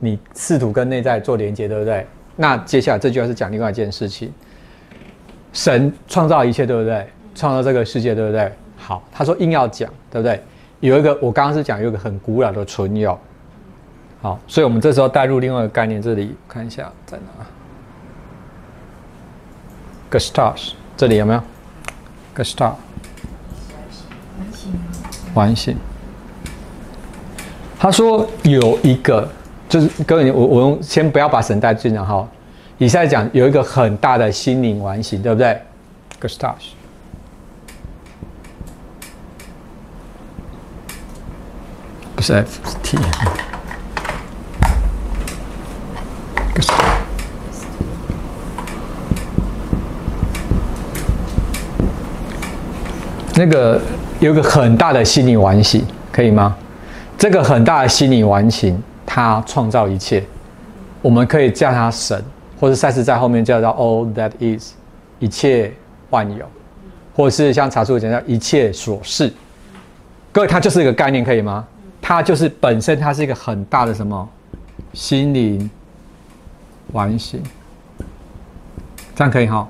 [0.00, 2.04] 你试图跟内在做连接，对不对？
[2.34, 4.32] 那接下来这句话是讲另外一件事情，
[5.52, 7.06] 神创造一切，对不对？
[7.32, 8.50] 创造这个世界，对不对？
[8.76, 10.42] 好，他说硬要讲，对不对？
[10.80, 13.16] 有一个，我刚刚是讲有一个很古老的存有，
[14.20, 17.46] 好，所以我们这时候带入另外一个概念，这里看一下在哪
[20.10, 20.56] g u s t a v
[20.96, 21.40] 这里有没有
[22.42, 22.74] a v
[25.34, 25.76] 完形。
[27.78, 29.28] 他说有一个，
[29.68, 32.28] 就是各位，我我用先不要把神带进来哈，
[32.78, 35.60] 以下讲有一个很大的心灵完形，对不对
[36.20, 36.56] g u s t a v
[42.14, 42.98] 不是 F 是 T。
[53.44, 53.80] 那个
[54.20, 56.56] 有个很大的心理完形，可以吗？
[57.18, 60.22] 这个很大的心理完形，它创造一切，
[61.00, 62.24] 我们可以叫它神，
[62.60, 64.74] 或者赛事在后面叫做 All that is，
[65.18, 65.72] 一切
[66.10, 66.46] 万有，
[67.16, 69.32] 或者是像查书讲叫一切所是。
[70.30, 71.66] 各位，它就是一个概念，可以吗？
[72.00, 74.28] 它就是本身，它是一个很大的什么
[74.92, 75.68] 心灵
[76.92, 77.42] 完形，
[79.16, 79.68] 这样可以哈？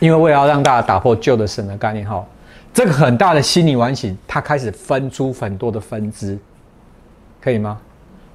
[0.00, 2.24] 因为为了要让大家打破旧的神的概念哈，
[2.72, 6.38] 这个很大的心理完形，它开始分出很多的分支，
[7.40, 7.78] 可以吗？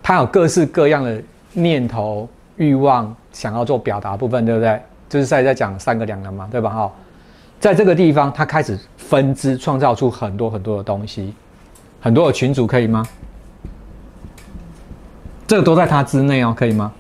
[0.01, 1.21] 它有各式各样的
[1.53, 4.81] 念头、欲望，想要做表达部分，对不对？
[5.09, 6.69] 就是在在讲三个两人嘛，对吧？
[6.69, 6.91] 哈，
[7.59, 11.33] 在这个地方，它开始分支，创造出很多很多的东西。
[12.01, 13.05] 很多的群组可以吗？
[15.45, 16.91] 这个都在它之内哦，可以吗？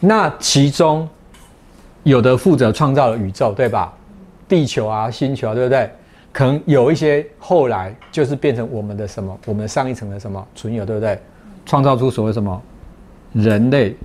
[0.00, 1.08] 那其中
[2.02, 3.92] 有的负责创造了宇宙，对吧？
[4.48, 5.90] 地球啊、星球啊，对不对？
[6.32, 11.20] 可能有一些后来就是变成我们的什么，我们上一层的什么存有，对不对？
[11.66, 12.62] 创造出所谓什么
[13.32, 13.96] 人类，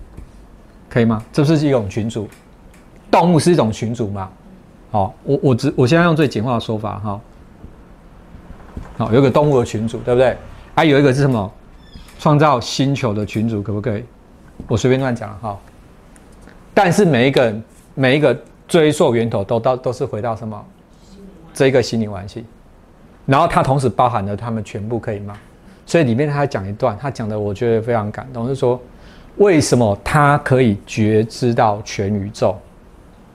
[0.89, 1.23] 可以吗？
[1.31, 2.27] 这是一种群组，
[3.09, 4.29] 动物是一种群组嘛？
[4.91, 7.21] 好，我我只我现在用最简化的说法哈。
[8.97, 10.35] 好，有个动物的群组，对不对？
[10.75, 11.51] 还有一个是什么？
[12.17, 14.03] 创造星球的群组，可不可以？
[14.67, 15.57] 我随便乱讲哈。
[16.73, 17.63] 但是每一个人
[17.95, 18.37] 每一个
[18.67, 20.63] 追溯源头都到都是回到什么？
[21.53, 22.45] 这个心灵关系，
[23.25, 25.35] 然后它同时包含了他们全部，可以吗？
[25.85, 28.79] 所以里面他讲一段，他讲的我觉得非常感动，是说
[29.37, 32.55] 为什么他可以觉知到全宇宙？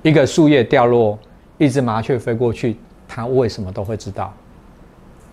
[0.03, 1.19] 一个树叶掉落，
[1.59, 4.35] 一只麻雀飞过去，他为什么都会知道？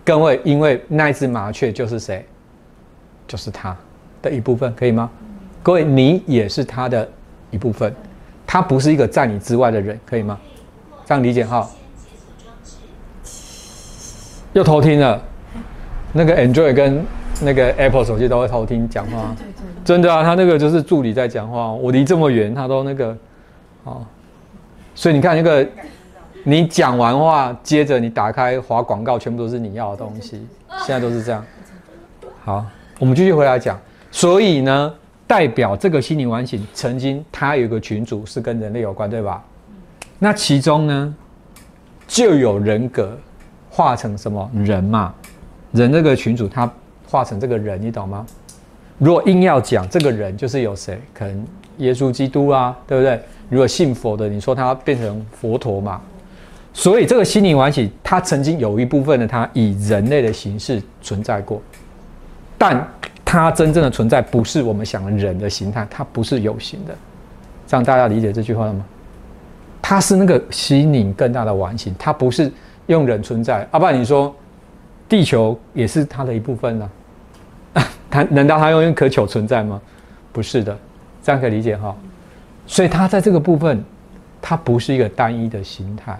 [0.05, 2.25] 各位，因为那只麻雀就是谁？
[3.28, 3.75] 就是他
[4.21, 5.09] 的一部分，可以吗？
[5.63, 7.09] 各位，你也是他的
[7.51, 7.93] 一部分，
[8.47, 10.39] 他不是一个在你之外的人，可以吗？
[11.05, 11.69] 这样理解哈？
[14.53, 15.21] 又偷听了，
[16.13, 17.05] 那个 Android 跟
[17.41, 19.35] 那个 Apple 手机都会偷听讲话，
[19.85, 23.15] 真的啊，他那个就是助理在讲话，我离这么远，他都那个，
[23.83, 24.03] 哦，
[24.95, 25.67] 所以你看那个，
[26.43, 30.47] 你讲完话，接着你打开划广告，全部都是你要的东西，
[30.85, 31.45] 现在都是这样。
[32.43, 32.65] 好，
[32.97, 33.79] 我们继续回来讲，
[34.09, 34.93] 所以呢，
[35.28, 39.43] 代表这个心灵完形曾经他有一个群组是跟人类有关，对吧？
[40.17, 41.15] 那其中呢，
[42.07, 43.15] 就有人格。
[43.69, 45.13] 化成什么人嘛？
[45.71, 46.67] 人这个群主，他
[47.07, 48.25] 化成这个人，你懂吗？
[48.97, 50.99] 如果硬要讲这个人，就是有谁？
[51.13, 51.45] 可能
[51.78, 53.21] 耶稣基督啊，对不对？
[53.49, 56.01] 如果信佛的，你说他变成佛陀嘛？
[56.73, 61.61] 所以这个心灵完起，他曾经有一部分的他以人类的形式存在过，
[62.57, 62.91] 但
[63.30, 66.95] 它真正的存在不是我们想的人的形态，它不是有形的。
[67.67, 68.86] 这样大家理解这句话了吗？
[69.82, 72.49] 它是那个吸引更大的完形，它不是。
[72.88, 74.34] 用人存在，阿爸，你说
[75.09, 76.89] 地球也是它的一部分呢？
[78.09, 79.82] 他难道他用一颗球存在吗？
[80.32, 80.73] 不是的，
[81.21, 81.93] 这样可以理解哈。
[82.65, 83.84] 所以它在这个部分，
[84.41, 86.17] 它不是一个单一的形态，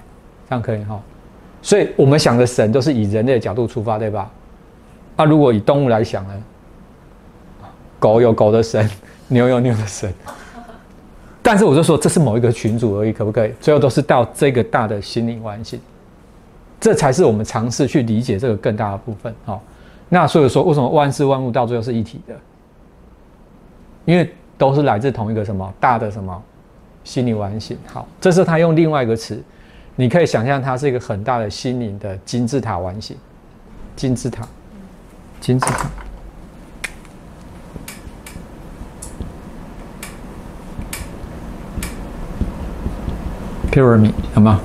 [0.49, 1.01] 这样可以哈。
[1.62, 4.30] 所以我们想的神都是以人类的角度出发，对吧？
[5.16, 6.34] 那如果以动物来想呢？
[8.00, 8.89] 狗有狗的神，
[9.28, 10.14] 牛有牛的神。
[11.41, 13.54] 但是我就说这是某一个群组而已，可不可以？
[13.60, 15.80] 最后都是到这个大的心灵关系。
[16.80, 19.62] 这才是我们尝试去理解这个更大的部分，好。
[20.10, 22.36] 那所以说，为什么万事万物到最后是一体的？
[24.06, 26.43] 因为都是来自同一个什么大的什么
[27.04, 27.78] 心理完形。
[27.88, 29.41] 好，这是他用另外一个词，
[29.95, 33.18] 你可以想象它是一个很大的心灵的金字塔完形，
[33.95, 34.48] 金字塔，
[35.41, 35.89] 金字塔
[43.78, 44.59] ，pyramid，好吗？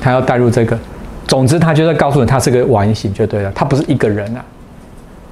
[0.00, 0.78] 他要带入这个，
[1.26, 4.44] 总之他就在告诉你，他是个完形就对了，他不是一个人啊，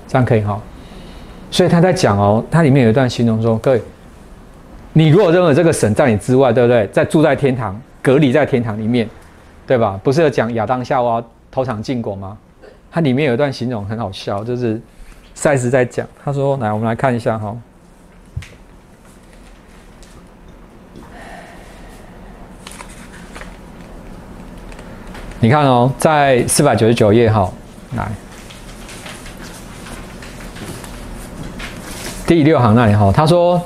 [0.09, 0.61] 这样可以哈。
[1.51, 3.82] 所以他在讲哦，他里面有一段形容说，各位，
[4.95, 6.86] 你如果认为这个神在你之外，对不对？
[6.88, 9.07] 在住在天堂，隔离在天堂里面，
[9.66, 10.01] 对吧？
[10.03, 12.36] 不是有讲亚当夏娃偷尝禁果吗？
[12.90, 14.80] 它里面有一段形容很好笑，就是
[15.34, 17.55] 赛斯在讲，他说，来，我们来看一下哈。
[25.43, 27.53] 你看哦，在四百九十九页哈，
[27.97, 28.09] 来
[32.24, 33.61] 第六行那里哈，他说，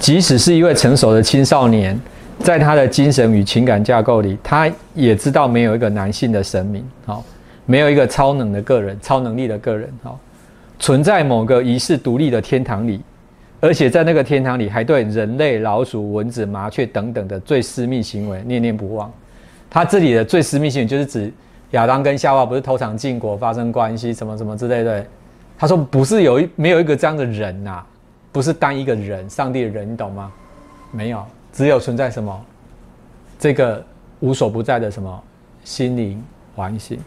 [0.00, 2.00] 即使是一位成熟的青少年，
[2.38, 7.22] 在他的精神与情感架构里，他也知道没有一个男性的神明，好，
[7.66, 10.18] 没有一个超能的个人、超能力的个人，好，
[10.78, 13.02] 存在某个仪式独立的天堂里，
[13.60, 19.12] 而且在那个天堂里，还对人类、老鼠、蚊子、麻雀等等的最私密行为念念不忘。
[19.70, 21.32] 他这里的最私密性就是指
[21.72, 25.04] 亚当跟夏娃不是偷尝禁果发生关系什么什么之类的。
[25.58, 27.82] 他说不是有一没有一个这样的人呐，
[28.30, 30.32] 不是单一个人，上帝的人，你懂吗？
[30.92, 32.44] 没有，只有存在什么
[33.38, 33.84] 这个
[34.20, 35.22] 无所不在的什么
[35.64, 36.22] 心灵
[36.54, 36.98] 完形，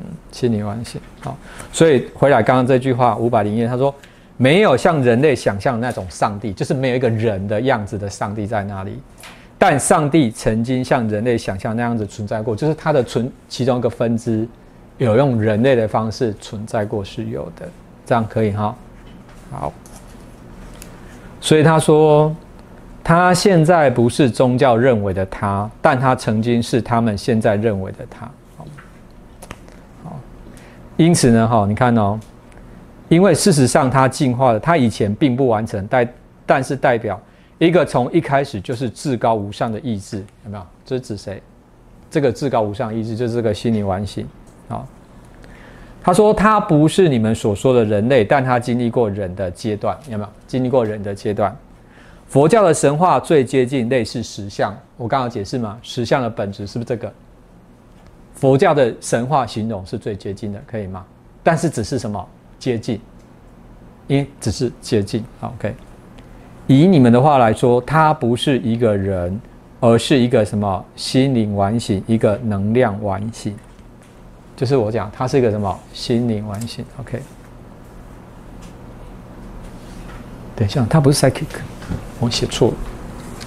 [0.00, 1.00] 嗯，心灵完形。
[1.20, 1.36] 好，
[1.72, 3.94] 所以回来刚刚这句话五百零一，他说
[4.36, 9.00] 没有像人类想象的那种上帝，就是没有一个人的样子的上帝在那里。
[9.64, 14.44] 但上帝曾经像人类想象那样子存在过，就是它的存其中一个分支，
[14.98, 17.68] 有用人类的方式存在过是有的，
[18.04, 18.74] 这样可以哈。
[19.52, 19.72] 好，
[21.40, 22.34] 所以他说，
[23.04, 28.28] 他现在不是宗教认为的他，但他曾经是他们现在认为的他。
[30.02, 30.18] 好，
[30.96, 32.18] 因此呢，哈，你看哦，
[33.08, 36.08] 因为事实上他进化了，他以前并不完成，但
[36.44, 37.16] 但是代表。
[37.62, 40.66] 一个从一开始就是至高无上的意志，有没有？
[40.84, 41.40] 这是指谁？
[42.10, 44.26] 这个至高无上意志就是这个心灵完形
[44.68, 44.84] 啊。
[46.02, 50.30] 他说他不是你们所说的人类，但他经历过人的阶段，有没有？
[50.48, 51.56] 经历过人的阶段。
[52.26, 57.12] 佛教的神话最接近类似实相，我刚刚解释嘛，实相的本质是不是这个？
[58.34, 61.06] 佛教的神话形容是最接近的，可以吗？
[61.44, 63.00] 但是只是什么接近？
[64.08, 65.72] 因只是接近，OK。
[66.66, 69.40] 以你们的话来说，他不是一个人，
[69.80, 73.54] 而是一个什么心灵完形，一个能量完形。
[74.54, 77.20] 就是我讲，它是一个什么心灵完形，OK。
[80.54, 81.46] 等一下，它不是 psychic，
[82.20, 82.74] 我写错了，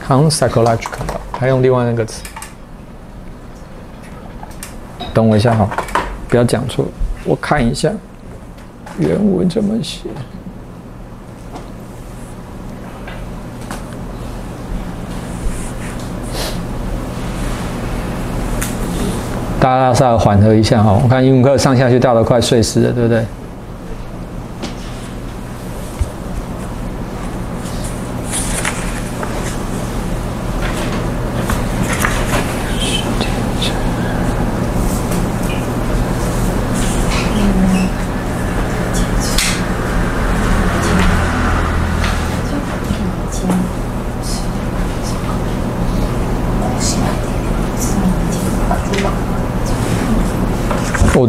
[0.02, 1.22] 好像 psychological 吧？
[1.32, 2.24] 他用另外那个词。
[5.14, 5.70] 等我一下哈，
[6.28, 6.86] 不要讲错，
[7.24, 7.94] 我看一下
[9.00, 10.10] 原文怎么写。
[19.66, 23.26] 大家稍微缓和一下哈，我看英文课上下去掉得快碎死了，对不对？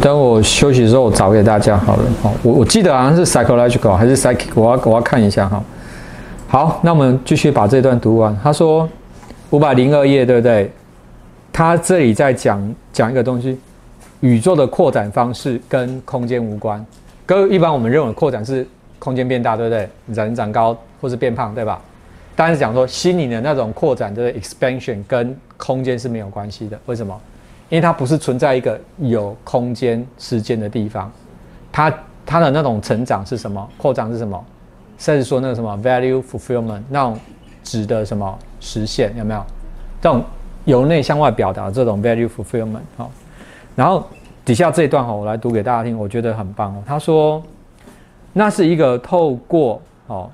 [0.07, 2.05] 等我休息的时候，我找给大家好了。
[2.23, 5.61] 好，我我记得好像是 psychological 还是 psychic，我要我要看一下哈。
[6.47, 8.39] 好，那我们继续把这段读完。
[8.41, 8.89] 他说
[9.51, 10.71] 五百零二页，对不对？
[11.53, 13.59] 他这里在讲讲一个东西，
[14.21, 16.87] 宇宙的扩展方式跟空间无关。
[17.27, 18.65] 跟一般我们认为扩展是
[19.01, 19.89] 空间变大，对不对？
[20.15, 21.81] 人长高或是变胖，对吧？
[22.37, 26.79] 但是讲说心灵的那种扩展的 expansion 跟空间是没有关系的。
[26.87, 27.13] 为什么？
[27.69, 31.11] 因为它不是存在一个有空间、时间的地方，
[31.73, 31.93] 它
[32.25, 33.69] 它的那种成长是什么？
[33.77, 34.45] 扩张是什么？
[34.99, 37.19] 甚至说那个什么 value fulfillment 那种
[37.63, 39.45] 值的什么实现有没有？
[40.01, 40.25] 这种
[40.65, 43.11] 由内向外表达这种 value fulfillment 好，
[43.75, 44.07] 然后
[44.45, 46.83] 底下这一段哈，我来读给大家听，我觉得很棒哦。
[46.87, 47.43] 他说，
[48.33, 50.31] 那是一个透过哦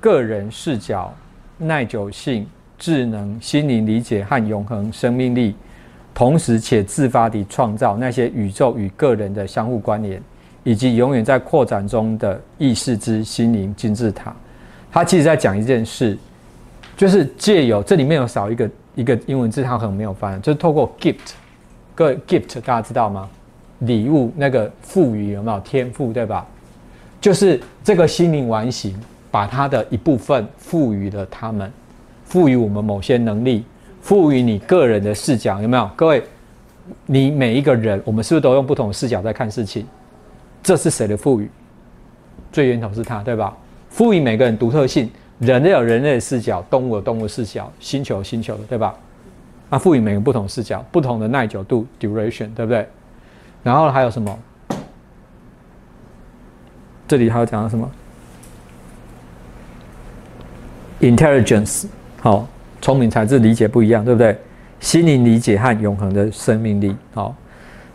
[0.00, 1.12] 个人视角、
[1.58, 2.46] 耐久性、
[2.78, 5.54] 智能、心灵理解和永恒生命力。
[6.14, 10.22] 同时且自发地创造那些宇宙与个人的相互关联，
[10.62, 14.34] 以及永远在扩展中的意识之心灵金字塔。
[14.90, 16.16] 他其实在讲一件事，
[16.96, 21.32] 就是借由这里面有少一个一个英文字，他可能没有翻，就是透过 gift，
[21.94, 23.28] 各位 gift 大家知道吗？
[23.78, 26.46] 礼物那个赋予有没有天赋对吧？
[27.20, 28.94] 就是这个心灵完形，
[29.30, 31.72] 把它的一部分赋予了他们，
[32.24, 33.64] 赋予我们某些能力。
[34.02, 35.88] 赋予你个人的视角有没有？
[35.96, 36.22] 各位，
[37.06, 39.86] 你每一个人，我们是不是都用不同的视角在看事情？
[40.62, 41.48] 这是谁的赋予？
[42.50, 43.56] 最源头是他，对吧？
[43.88, 48.94] 赋予每个人独特性，人类有人类的视角，动物有动物视角，星球有星球的，对吧？
[49.70, 52.86] 啊，赋予每个不同视角，不同的耐久度 （duration），对不对？
[53.62, 54.38] 然后还有什么？
[57.06, 57.90] 这里还有讲到什么
[61.00, 61.86] ？intelligence，
[62.20, 62.48] 好。
[62.82, 64.36] 聪明才智理解不一样，对不对？
[64.80, 67.32] 心灵理解和永恒的生命力，好。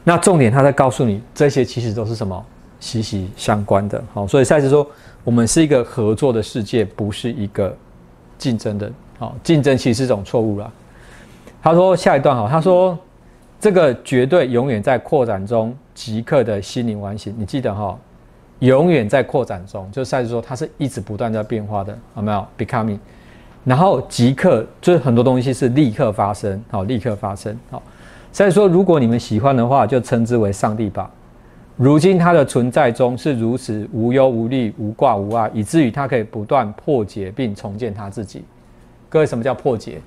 [0.05, 2.45] 那重点他在告诉你，这些其实都是什么
[2.79, 4.25] 息息相关的，好。
[4.25, 4.89] 所以赛斯说，
[5.25, 7.75] 我们是一个合作的世界，不是一个
[8.37, 9.35] 竞争的，好。
[9.43, 10.71] 竞争其实是一种错误了。
[11.61, 12.97] 他说下一段好，他说
[13.59, 17.99] 这个绝对永远在扩展中即刻的心灵完形，你记得哈，
[18.59, 22.99] 永远在扩展中，就赛斯说它是一直不断在变化的，有没有？Becoming。
[23.67, 27.83] 然后即刻就是很多东西是立刻发生，好，立刻发生，好。
[28.31, 31.11] 所以说，如果你们喜欢的话，就称之为上帝吧。
[31.75, 38.45] 如今它的存在中是如此无忧无虑、无挂无碍，以至于它可以不断破解并重建它自己。
[39.09, 39.99] 各位，什么叫破解？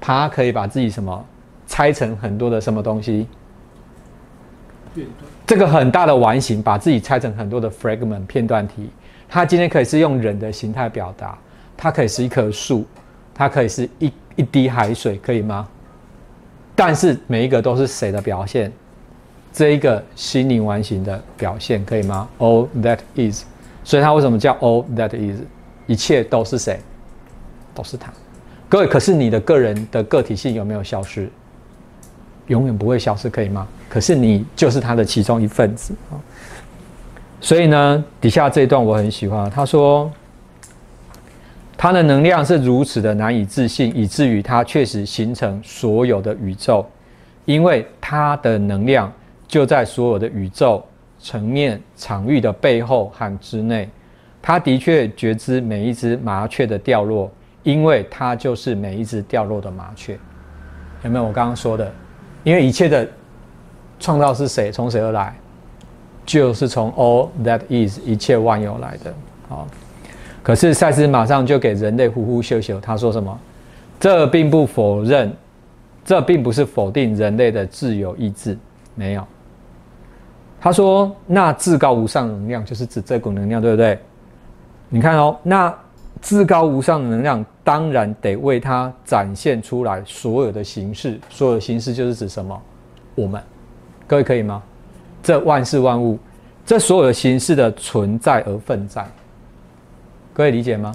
[0.00, 1.22] 它可以把自己什么
[1.66, 3.26] 拆成很多的什么东西？
[5.46, 8.88] 这个很大的完形，把自己拆成很多的 fragment 片段体。
[9.28, 11.36] 它今天可以是用人的形态表达。
[11.76, 12.84] 它可以是一棵树，
[13.34, 15.68] 它可以是一一滴海水，可以吗？
[16.76, 18.72] 但是每一个都是谁的表现？
[19.52, 23.44] 这一个心灵完形的表现，可以吗？All that is，
[23.84, 25.40] 所以它为什么叫 All that is？
[25.86, 26.80] 一切都是谁？
[27.74, 28.12] 都是他。
[28.68, 31.30] 各位，可是你的个人的个体性有没有消失？
[32.48, 33.68] 永远不会消失，可以吗？
[33.88, 36.18] 可是你就是他的其中一份子啊。
[37.40, 40.10] 所以呢，底下这一段我很喜欢，他说。
[41.84, 46.82] 它的能量是如此的难以置信，以至于它确实形成所有的宇宙，
[47.44, 49.12] 因为它的能量
[49.46, 50.82] 就在所有的宇宙
[51.20, 53.86] 层面场域的背后和之内。
[54.40, 57.30] 它的确觉知每一只麻雀的掉落，
[57.62, 60.18] 因为它就是每一只掉落的麻雀。
[61.02, 61.92] 有没有我刚刚说的？
[62.44, 63.06] 因为一切的
[64.00, 64.72] 创造是谁？
[64.72, 65.36] 从谁而来？
[66.24, 69.12] 就是从 All That Is 一切万有来的。
[69.50, 69.68] 好。
[70.44, 73.36] 可是赛斯马上就给人类呼呼秀秀，他说什么？
[73.98, 75.34] 这并不否认，
[76.04, 78.56] 这并不是否定人类的自由意志，
[78.94, 79.26] 没有。
[80.60, 83.98] 他说，那至高无上能量就是指这股能量，对不对？
[84.90, 85.74] 你看哦，那
[86.20, 92.60] 至高无上的能量当然得为它展现出来所有的形式，所有的形式就是指什么？
[93.14, 93.42] 我们，
[94.06, 94.62] 各位可以吗？
[95.22, 96.18] 这万事万物，
[96.66, 99.10] 这所有的形式的存在而奋战。
[100.34, 100.92] 各位理解吗？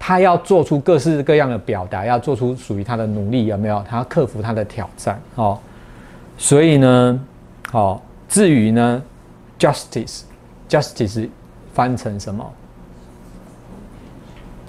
[0.00, 3.82] 他要做出各式各样的表达，要做出属于他的努力，有没有？
[3.88, 5.58] 他要克服他的挑战，哦。
[6.36, 7.20] 所以呢，
[7.70, 9.02] 好，至于呢
[9.60, 11.28] ，justice，justice
[11.72, 12.44] 翻成什么？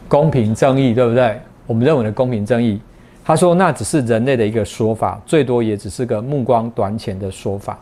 [0.07, 1.41] 公平正义，对不对？
[1.65, 2.79] 我们认为的公平正义，
[3.23, 7.79] 他说那只是人类的一个说法，最多也只是个目光短浅的说法。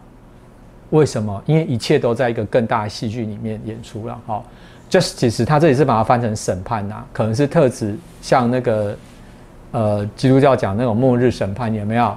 [0.91, 1.43] 为什么？
[1.45, 4.41] 因为一切都在一个更大的戏剧里面演出了，哈。
[4.93, 8.95] Justice，他这里是把它翻成审判呐，可能是特指像那个
[9.71, 12.15] 呃基督教讲那种末日审判，有没有？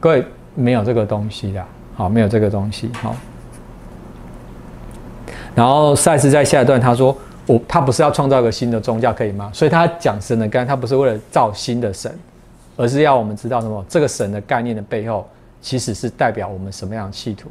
[0.00, 0.24] 各位
[0.54, 1.62] 没有这个东西的，
[1.94, 3.14] 好，没有这个东西，好。
[5.54, 9.50] 然后赛斯在下一段他说，我他不是要创造一个新的宗教，可以吗？
[9.52, 12.10] 所以他讲神的概念，他不是为了造新的神，
[12.78, 13.84] 而是要我们知道什么？
[13.90, 15.28] 这个神的概念的背后，
[15.60, 17.50] 其实是代表我们什么样的企图？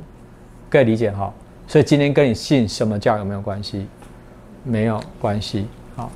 [0.71, 1.31] 各位理解哈？
[1.67, 3.85] 所以今天跟你信什么教有没有关系？
[4.63, 6.09] 没有关系，好，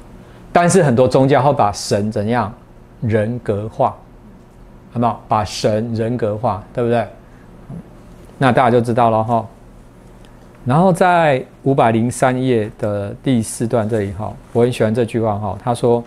[0.52, 2.54] 但是很多宗教会把神怎样
[3.02, 3.96] 人格化，
[4.92, 5.22] 好不好？
[5.28, 7.08] 把神人格化，对不对？
[8.38, 9.46] 那大家就知道了哈。
[10.66, 16.04] 然后在五百零三页的第四段这里哈，我很喜欢这句话哈，他说：“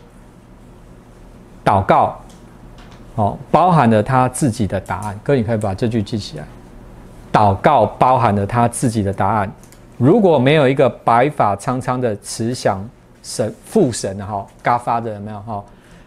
[1.65, 2.19] 祷告，
[3.17, 6.45] 哦，包含了他自己的答案。”哥，你可以把这句记起来。
[7.33, 9.53] 祷告包含了他自己的答案。
[9.99, 12.87] 如果没有一个白发苍苍的慈祥
[13.23, 15.65] 神父神哈，嘎发的有没有哈？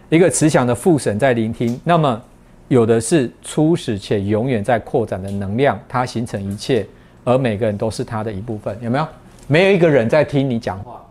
[0.09, 2.21] 一个慈祥的父神在聆听，那么
[2.67, 6.85] 有的是初始且永远在扩展的能量，它形成一切，
[7.23, 9.07] 而每个人都是它的一部分，有没有？
[9.47, 11.01] 没有一个人在听你讲话，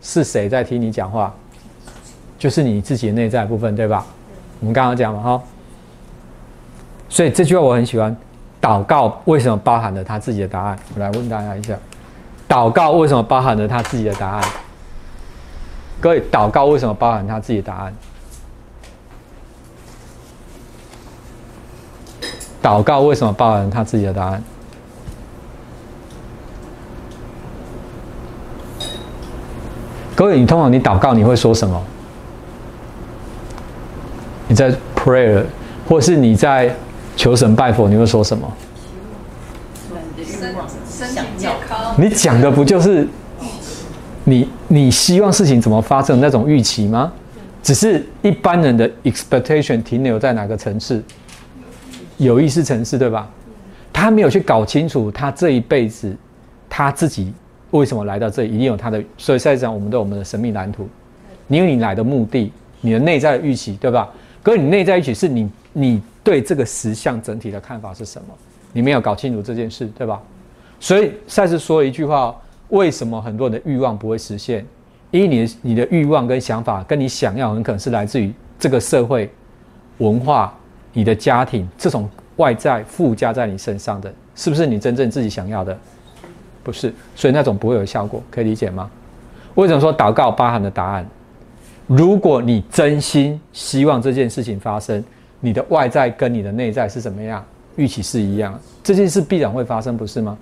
[0.00, 1.34] 是谁在听你讲话？
[2.38, 4.06] 就是你自己的内在部分，对吧？
[4.60, 5.42] 我们刚刚讲了哈，
[7.08, 8.16] 所以这句话我很喜欢。
[8.60, 10.78] 祷告为什么包含了他自己的答案？
[10.94, 11.74] 我来问大家一下。
[12.50, 14.42] 祷告为什么包含了他自己的答案？
[16.00, 17.94] 各位，祷告为什么包含他自己的答案？
[22.60, 24.42] 祷告为什么包含他自己的答案？
[30.16, 31.80] 各位，你通常你祷告你会说什么？
[34.48, 35.44] 你在 prayer，
[35.88, 36.74] 或是你在
[37.14, 38.52] 求神拜佛，你会说什么？
[42.00, 43.06] 你讲的不就是
[44.24, 47.12] 你你希望事情怎么发生那种预期吗？
[47.62, 51.02] 只是一般人的 expectation 停留在哪个层次？
[52.16, 53.28] 有意识层次，对吧？
[53.92, 56.16] 他没有去搞清楚他这一辈子
[56.70, 57.34] 他自己
[57.70, 59.02] 为什么来到这里，一定有他的。
[59.18, 60.88] 所以在讲，我们对我们的神秘蓝图。
[61.48, 64.08] 你有你来的目的，你的内在的预期，对吧？
[64.42, 68.34] 可你内在预期是你你对这个实相整体的看法是什么？
[68.72, 70.18] 你没有搞清楚这件事，对吧？
[70.80, 72.34] 所以赛斯说了一句话：
[72.70, 74.66] 为什么很多人的欲望不会实现？
[75.10, 79.30] 因为你的你的欲望跟想法跟你想要，很可能是来自于这个社会
[79.98, 80.56] 文化、
[80.92, 85.76] 你的家庭这种外在附加在你身上的，是不是你真正自己想要的？
[86.62, 88.90] 不是，所以那种不会有效果，可以理解吗？
[89.56, 91.06] 为什么说祷告包含的答案？
[91.86, 95.04] 如果你真心希望这件事情发生，
[95.40, 97.44] 你的外在跟你的内在是怎么样？
[97.76, 100.38] 预期是一样，这件事必然会发生，不是吗？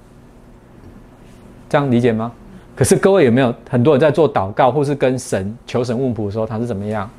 [1.68, 2.32] 这样理解吗？
[2.74, 7.10] 可是各位有没有很多人在做祷告，或是跟神求神问卜的时候，他是怎么样？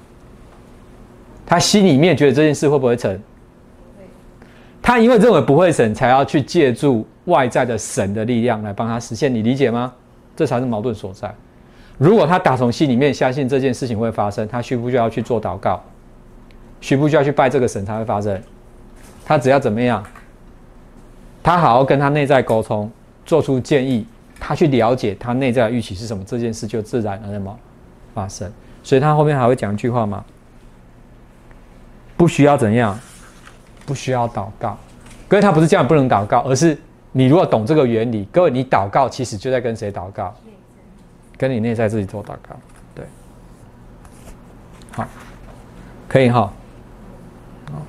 [1.46, 3.20] 他心里面觉得这件事会不会成？
[4.82, 9.34] 他因为认为不会成，才要去借助外在的神的力量来帮他实现。
[9.34, 9.94] 你理解吗？
[10.36, 11.30] 这才是矛盾所在。
[11.98, 15.82] 如果他打从心里面相信这件事情会发生，他需不需要去做祷告？
[16.80, 18.42] 需不需要去拜这个神才会发生？
[19.26, 20.02] 他只要怎么样？
[21.44, 22.90] 他好好跟他内在沟通，
[23.26, 24.06] 做出建议。
[24.40, 27.44] 他去了解他内在的预期是什么，这件事就自然而然
[28.14, 28.52] 发生。
[28.82, 30.24] 所以他后面还会讲一句话嘛，
[32.16, 32.98] 不需要怎样，
[33.86, 34.78] 不需要祷告。
[35.28, 36.78] 各位，他不是这样不能祷告，而是
[37.12, 40.34] 你如果懂这个原理，各位你祷告其实就在跟谁祷告？
[41.38, 42.56] 跟你内在自己做祷告。
[42.96, 43.06] 对，
[44.92, 45.08] 好，
[46.08, 46.52] 可以哈。
[47.72, 47.82] 好，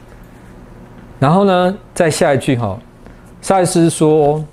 [1.19, 2.79] 然后呢，再下一句哈，
[3.41, 4.45] 赛斯说，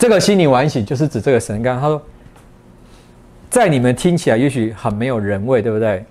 [0.00, 2.02] 这个心灵完醒就是指这个神刚他说。
[3.50, 6.02] 在你们听起来也许很没有人味，对不对？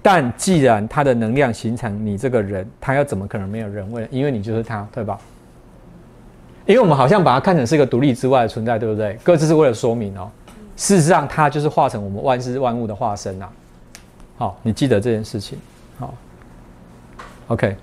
[0.00, 4.08] 但既然他的能量形成你这个人，他又怎么可能没有人味？
[4.10, 5.18] 因为你就是他，对吧？
[6.64, 9.18] 因为我们好像把它看成是一个独立之外的存在，对不对？
[9.22, 10.30] 各自是为了说明哦。
[10.76, 13.46] 事实上，他就是化成我们万事万物的化身呐。
[14.38, 15.58] 好，你记得这件事情。
[15.98, 16.14] 好
[17.48, 17.76] ，OK。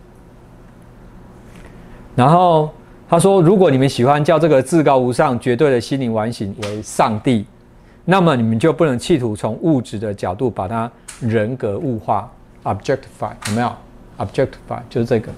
[2.15, 2.73] 然后
[3.09, 7.45] 他说：“如果你们喜欢叫这个至高无上、绝对的心灵完形为上帝。”
[8.09, 10.89] 那么你们就不能企图从物质的角度把它
[11.19, 12.31] 人格物化
[12.63, 13.69] ，objectify 有没有
[14.17, 15.29] ？objectify 就是这个，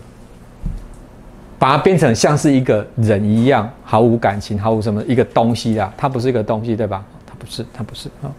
[1.57, 5.91] 把它变成像是一个人一样，毫无感情，毫无什么一个东西啦。
[5.97, 7.03] 它不是一个东西，对吧？
[7.25, 8.29] 它不是，它不是啊。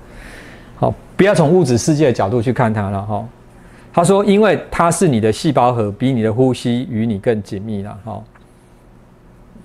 [0.77, 3.29] 好，不要从物质世界的角度去看它了哈。
[3.93, 8.23] 他说，因为它是你的细胞核，比你的呼吸与你更紧密了哈。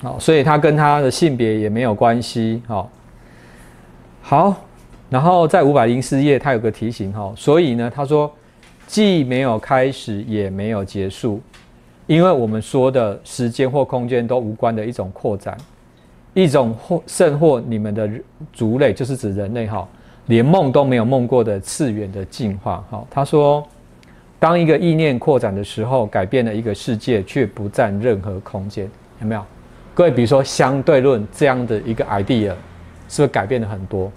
[0.02, 2.89] 好，所以它跟它的性别也没有关系好。
[4.22, 4.56] 好，
[5.10, 8.32] 然后在五百零四页，他有个提醒哈，所以呢，他说
[8.88, 11.39] 既没有开始，也没有结束，
[12.08, 15.56] 因为我们说的时间或空间都无关的一种扩展，
[16.34, 18.10] 一种或甚或你们的
[18.52, 19.88] 族类，就是指人类哈，
[20.26, 23.06] 连梦都没有梦过的次元的进化哈。
[23.12, 23.64] 他说，
[24.39, 28.89] 当一个意念扩展的时候，改变了一个世界，却不占任何空间，
[29.22, 29.46] 有没有？
[29.96, 32.54] 各位，比如说相对论这样的一个 idea。
[33.08, 34.12] 是不是改变了很多？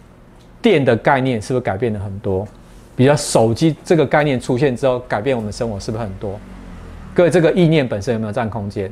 [0.63, 2.49] 电的概念是不是改变了很多？
[2.97, 6.41] 比如手机这个概念出现之后，改变我们生活是不是很多？
[7.15, 8.91] 各位，这个意念本身有没有占空间？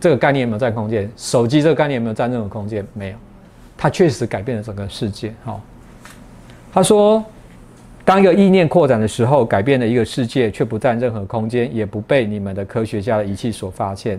[0.00, 1.06] 这个概念有没有占空间？
[1.14, 2.84] 手机这个概念有没有占任何空间？
[2.94, 3.16] 没有，
[3.76, 5.34] 它确实改变了整个世界。
[5.44, 5.60] 哈，
[6.72, 7.22] 他说，
[8.02, 14.18] 当一个意念扩展的时候，改变了一个世界，却不占任何空间，也不被你们的科学家的仪器所发现。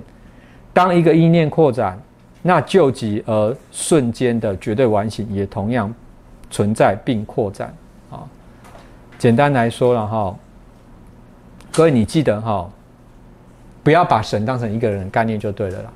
[0.75, 1.99] 当一个意念扩展。
[2.47, 5.91] 那救急而瞬间的绝对完形也同样
[6.51, 7.73] 存在并扩展
[8.11, 8.21] 啊。
[9.17, 10.37] 简单来说了哈，
[11.71, 12.69] 各位你记得哈，
[13.81, 15.93] 不要把神当成一个人概念就对了啦。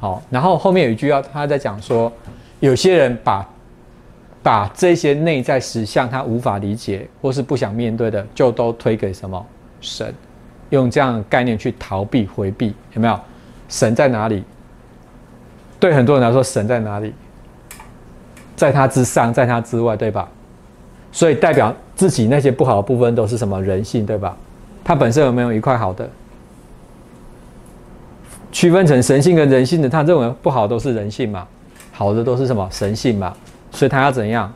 [0.00, 2.12] 好，然后后面有一句要他在讲说，
[2.58, 3.48] 有些人把
[4.42, 9.46] 把这些内在实相他无法理解或是不想面对的，就都推给什么
[9.80, 10.12] 神，
[10.70, 13.20] 用这样的概念去逃避回避，有没有？
[13.72, 14.44] 神在哪里？
[15.80, 17.12] 对很多人来说，神在哪里？
[18.54, 20.28] 在他之上，在他之外，对吧？
[21.10, 24.36] 所以代表自己那些不好的部分都是什么人性，对吧？
[24.84, 26.08] 他本身有没有一块好的？
[28.52, 31.48] 区分成神性跟人性的，他认为不好都是人性嘛，
[31.90, 33.34] 好的都是什么神性嘛？
[33.70, 34.52] 所以他要怎样？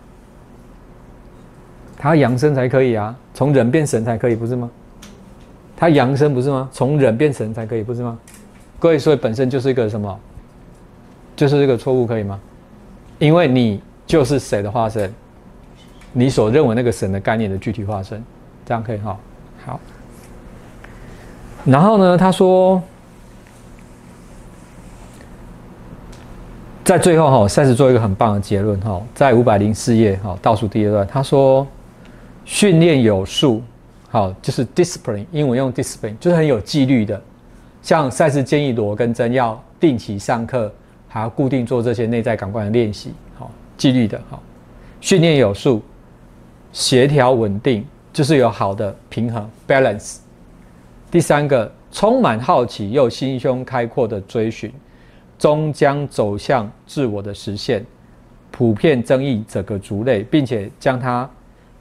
[1.96, 4.70] 他要养生才可以啊，从人变神才可以，不是吗？
[5.74, 6.68] 他养生不是吗？
[6.70, 8.18] 从人变神才可以，不是吗？
[8.78, 10.18] 各位，所以本身就是一个什么？
[11.34, 12.40] 就是这个错误可以吗？
[13.18, 15.12] 因为你就是谁的化身，
[16.12, 18.22] 你所认为那个神的概念的具体化身，
[18.64, 19.18] 这样可以哈。
[19.64, 19.80] 好。
[21.64, 22.80] 然后呢，他说，
[26.84, 31.66] 在最后哈，赛斯做一个很棒的结论哈，在五百零四页哈倒数第二段，他说，
[32.44, 33.62] 训练有素，
[34.08, 37.20] 好，就是 discipline，英文用 discipline，就是很有纪律的，
[37.86, 40.74] 像赛斯建议罗跟真要定期上课。
[41.08, 44.42] 还要固定做这些内在感官的练习，好，纪律的，好，
[45.00, 45.80] 训练有素，
[46.72, 50.16] 协调稳定，就是有好的平衡 （balance）。
[51.10, 54.70] 第三个，充满好奇又心胸开阔的追寻，
[55.38, 57.82] 终将走向自我的实现。
[58.50, 61.30] 普遍争议整个族类，并且将它，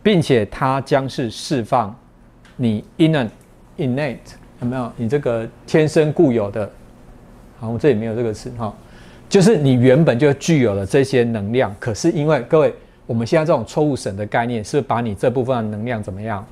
[0.01, 1.93] 并且它将是释放
[2.56, 3.28] 你 inner
[3.78, 4.18] innate
[4.62, 4.91] 有没有？
[4.97, 6.70] 你这个天生固有的，
[7.60, 8.74] 好，我这里没有这个词哈。
[9.28, 12.74] 就是你原本就具有了这些能量，可是因为各位，
[13.06, 16.45] 我们现在这种错误神的概念，是把你这部分的能量怎么样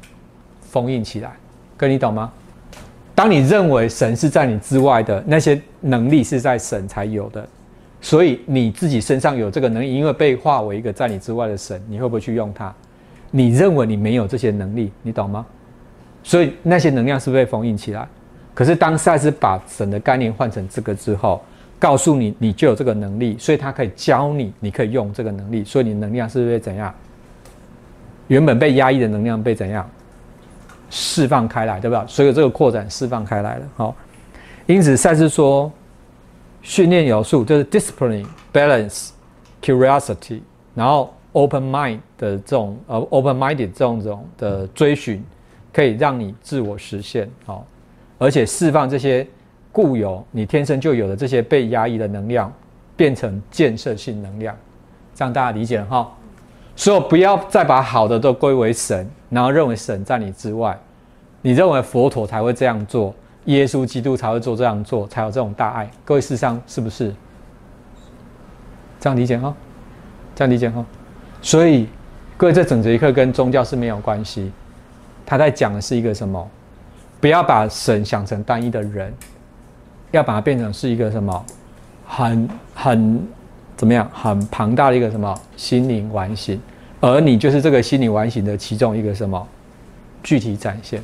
[0.62, 1.32] 封印起来？
[1.78, 2.32] 哥，你懂吗？
[3.16, 7.47] 当你认为神是在你之外的那些能力是在神才有的，
[8.01, 12.74] 所以你自己身上有这个能力，因为被化为一个在你之外的神，你会不会去用它？
[13.30, 15.45] 你认为你没有这些能力，你懂吗？
[16.24, 18.07] 所以那些能量是不是被封印起来。
[18.53, 21.43] 可是当赛斯把神的概念换成这个之后，
[21.80, 26.93] 告诉你，你就有这个能力，所以他可以教你，你可以用这个能力，所以你能量是不是怎样
[28.28, 29.89] 原本被压抑的能量被怎样
[30.89, 32.05] 释放开来，对吧？
[32.07, 33.65] 所以这个扩展释放开来了。
[33.76, 33.95] 好，
[34.65, 35.69] 因此赛斯说，
[36.61, 39.09] 训练有素就是 discipline、balance、
[39.61, 40.39] curiosity，
[40.74, 45.21] 然后 open mind 的这种呃 open minded 这种这种的追寻，
[45.74, 47.30] 可以让你自我实现。
[47.45, 47.65] 好，
[48.17, 49.28] 而且释放这些
[49.71, 52.53] 固有你天生就有的这些被压抑的能量，
[52.95, 54.55] 变成建设性能量。
[55.15, 56.11] 这样大家理解了哈？
[56.76, 60.80] 所以不要再把好的都归为神，然后认为神在你之外，
[61.41, 63.13] 你认为佛陀才会这样做，
[63.45, 65.89] 耶稣基督才会做这样做，才有这种大爱。
[66.05, 67.13] 各位世上是不是？
[68.99, 69.53] 这样理解哈？
[70.34, 70.84] 这样理解哈？
[71.41, 71.88] 所以
[72.38, 74.51] 各位这整节课跟宗教是没有关系，
[75.26, 76.49] 他在讲的是一个什么？
[77.19, 79.13] 不要把神想成单一的人，
[80.11, 81.45] 要把它变成是一个什么？
[82.07, 83.28] 很很。
[83.76, 84.07] 怎么样？
[84.13, 86.61] 很庞大的一个什么心灵完形，
[87.01, 89.45] 而你就是这个心灵完形的其中一个什么
[90.21, 91.03] 具体展现。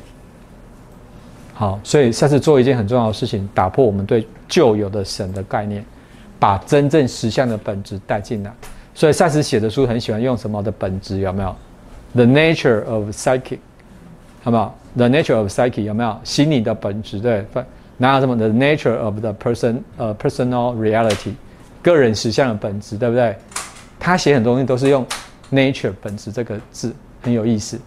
[1.52, 5.84] 好，所以下次做一件很重要的事情，打破我们对旧有的神的概念，
[6.38, 8.54] 把真正实相的本质带进来。
[8.94, 11.18] 所以赛斯写的书很喜欢用什么的本质？
[11.18, 11.54] 有没有
[12.14, 13.58] ？The nature of psyche，
[14.42, 16.18] 好不好？The nature of psyche 有没有？
[16.24, 17.44] 心理的本质对？
[17.98, 21.34] 哪有什么？The nature of the person，呃，personal reality。
[21.82, 23.36] 个人实相的本质，对不对？
[23.98, 25.06] 他写很多东西都是用
[25.52, 27.78] “nature” 本质这个字，很有意思。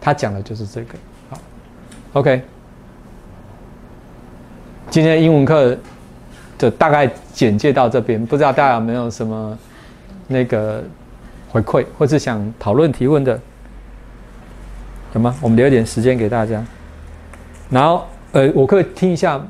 [0.00, 0.94] 他讲的就是这个。
[1.30, 1.38] 好
[2.12, 2.42] ，OK。
[4.88, 5.76] 今天英文课
[6.56, 9.58] 就大概简介到这边，不知道大家有没有什么
[10.28, 10.82] 那个
[11.50, 13.38] 回馈，或是想讨论提问的，
[15.14, 15.34] 有吗？
[15.40, 16.64] 我们留一点时间给大家。
[17.70, 19.40] 然后，呃，我可以听一下。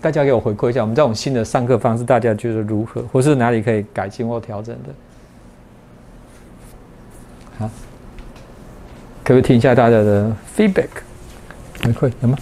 [0.00, 4.90] 大家给我回馈一下，我们这种新的上课方式，大家觉得如何，或是哪里可以改进或调整的？
[7.58, 7.70] 好，
[9.24, 10.88] 可不可以听一下大家的 feedback
[11.82, 12.12] 回馈？
[12.20, 12.36] 有吗？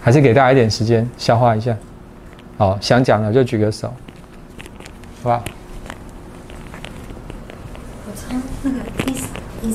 [0.00, 1.76] 还是给大家一点时间消化一下？
[2.56, 3.92] 好，想讲的就举个手，
[5.24, 5.42] 好吧？
[8.06, 8.78] 我猜那个
[9.10, 9.16] “意
[9.68, 9.74] 意”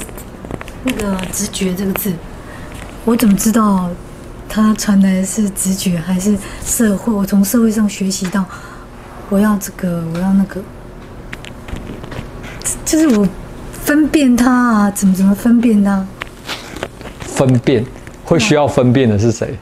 [0.88, 2.14] 那个“直觉”这个字，
[3.04, 3.90] 我怎么知道？
[4.50, 7.12] 它传来是直觉还是社会？
[7.12, 8.46] 我从社会上学习到，
[9.30, 10.62] 我要这个，我要那个，
[12.86, 13.28] 就是我
[13.84, 16.06] 分辨它啊，怎么怎么分辨它？
[17.20, 17.86] 分辨
[18.24, 19.58] 会需要分辨的是谁？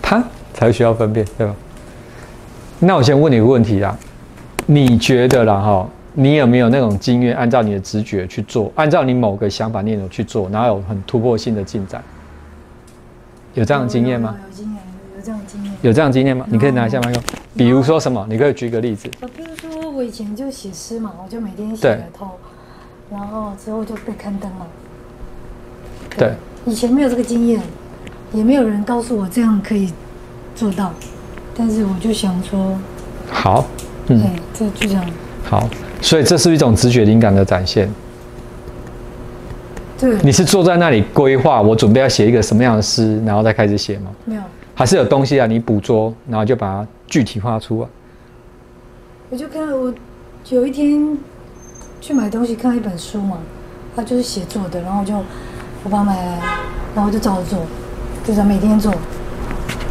[0.00, 0.24] 他
[0.54, 1.54] 才需要分辨，对吧？
[2.78, 3.94] 那我先问你一个问题啊，
[4.64, 5.88] 你觉得啦哈，
[6.18, 12.02] 你有没有那种经验，按照你的直觉去做，按照你某个想法念头去做，然后有很突破性的进展？
[13.52, 14.34] 有这样的经验吗？
[14.42, 14.82] 有经验，
[15.14, 15.74] 有这样经验。
[15.82, 16.46] 有这样经验吗？
[16.48, 17.38] 你可以拿一下麦克风。
[17.54, 18.26] 比如说什么？
[18.30, 19.10] 你可以举个例子。
[19.20, 22.30] 呃，比如说我以前就写诗嘛，我就每天写了头，
[23.10, 24.66] 然后之后就被刊登了。
[26.16, 26.32] 对。
[26.64, 27.60] 以前没有这个经验，
[28.32, 29.92] 也没有人告诉我这样可以
[30.54, 30.92] 做到，
[31.54, 32.76] 但是我就想说，
[33.30, 33.66] 好，
[34.08, 34.20] 嗯，
[34.54, 35.04] 这就这样。
[35.44, 35.68] 好，
[36.00, 37.88] 所以这是一种直觉灵感的展现。
[39.98, 44.10] 对，你是坐在那里规划，我准备要写一个什么样的诗，然后再开始写吗？
[44.26, 44.42] 没有，
[44.74, 45.46] 还是有东西啊？
[45.46, 47.88] 你捕捉，然后就把它具体化出啊。
[49.30, 49.92] 我就看我
[50.50, 51.16] 有一天
[52.00, 53.38] 去买东西，看到一本书嘛，
[53.96, 55.14] 它就是写作的，然后我就
[55.82, 56.38] 我把它买来，
[56.94, 57.58] 然后就照着做，
[58.22, 58.92] 就是每天做。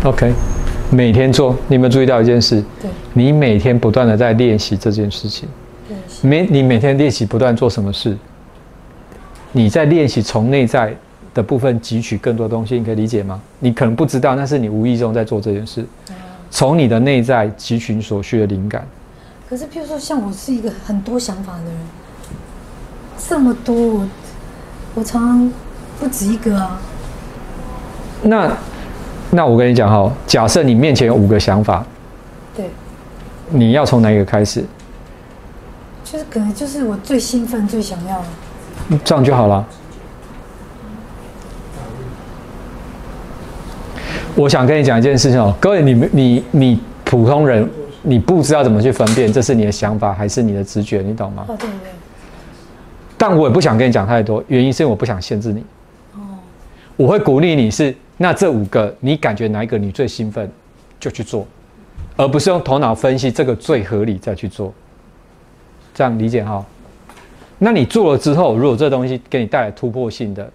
[0.03, 0.31] OK，
[0.91, 2.63] 每天做，你有没有注意到一件事？
[2.79, 5.49] 对，你每天不断的在练习这件事情。
[6.21, 8.17] 对，每你每天练习不断做什么事？
[9.51, 10.95] 你在练习从内在
[11.33, 13.41] 的部分汲取更多东西，你可以理解吗？
[13.59, 15.85] 你可能不知道，那是你无意中在做这件事。
[16.49, 18.85] 从你的内在汲取所需的灵感。
[19.49, 21.73] 可是，譬如说，像我是一个很多想法的人，
[23.17, 24.07] 这么多，我
[24.95, 25.51] 我常常
[25.99, 26.79] 不止一个啊。
[28.23, 28.57] 那
[29.31, 31.85] 那我跟你讲哈，假设你面前有五个想法，
[32.55, 32.69] 对，
[33.49, 34.65] 你要从哪一个开始？
[36.15, 38.97] 就是可能就是我最兴奋、最想要的。
[39.03, 39.67] 这样就好了。
[44.33, 47.69] 我想跟你讲一件事情哦，各位，你们你你普通人，
[48.01, 51.43] 你不知道怎么去分辨，这是你的想法还是你的直觉，你懂吗？
[51.49, 51.91] 哦，对对。
[53.17, 55.65] 但我也不想跟你讲太多，原因是因为我不想限制你。
[56.13, 56.19] 哦。
[56.95, 60.49] 我会鼓励你是，那这五个你感觉哪一个你最兴奋，
[60.97, 61.45] 就去做，
[62.15, 64.73] 而不是用头脑分析这个最合理再去做。
[65.95, 66.63] 这样理解哈？
[67.57, 70.47] 那你做了之后，如果这东西给你带来突破性的，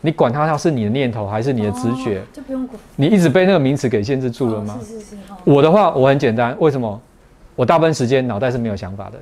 [0.00, 2.80] 你管它它是你的念头还是你的直觉，就不用管。
[2.96, 4.80] 你一直被那个名词给限制住了吗？
[4.80, 5.16] 是是是。
[5.44, 7.00] 我的话，我很简单，为什么？
[7.54, 9.20] 我大部分时间脑袋是没有想法的。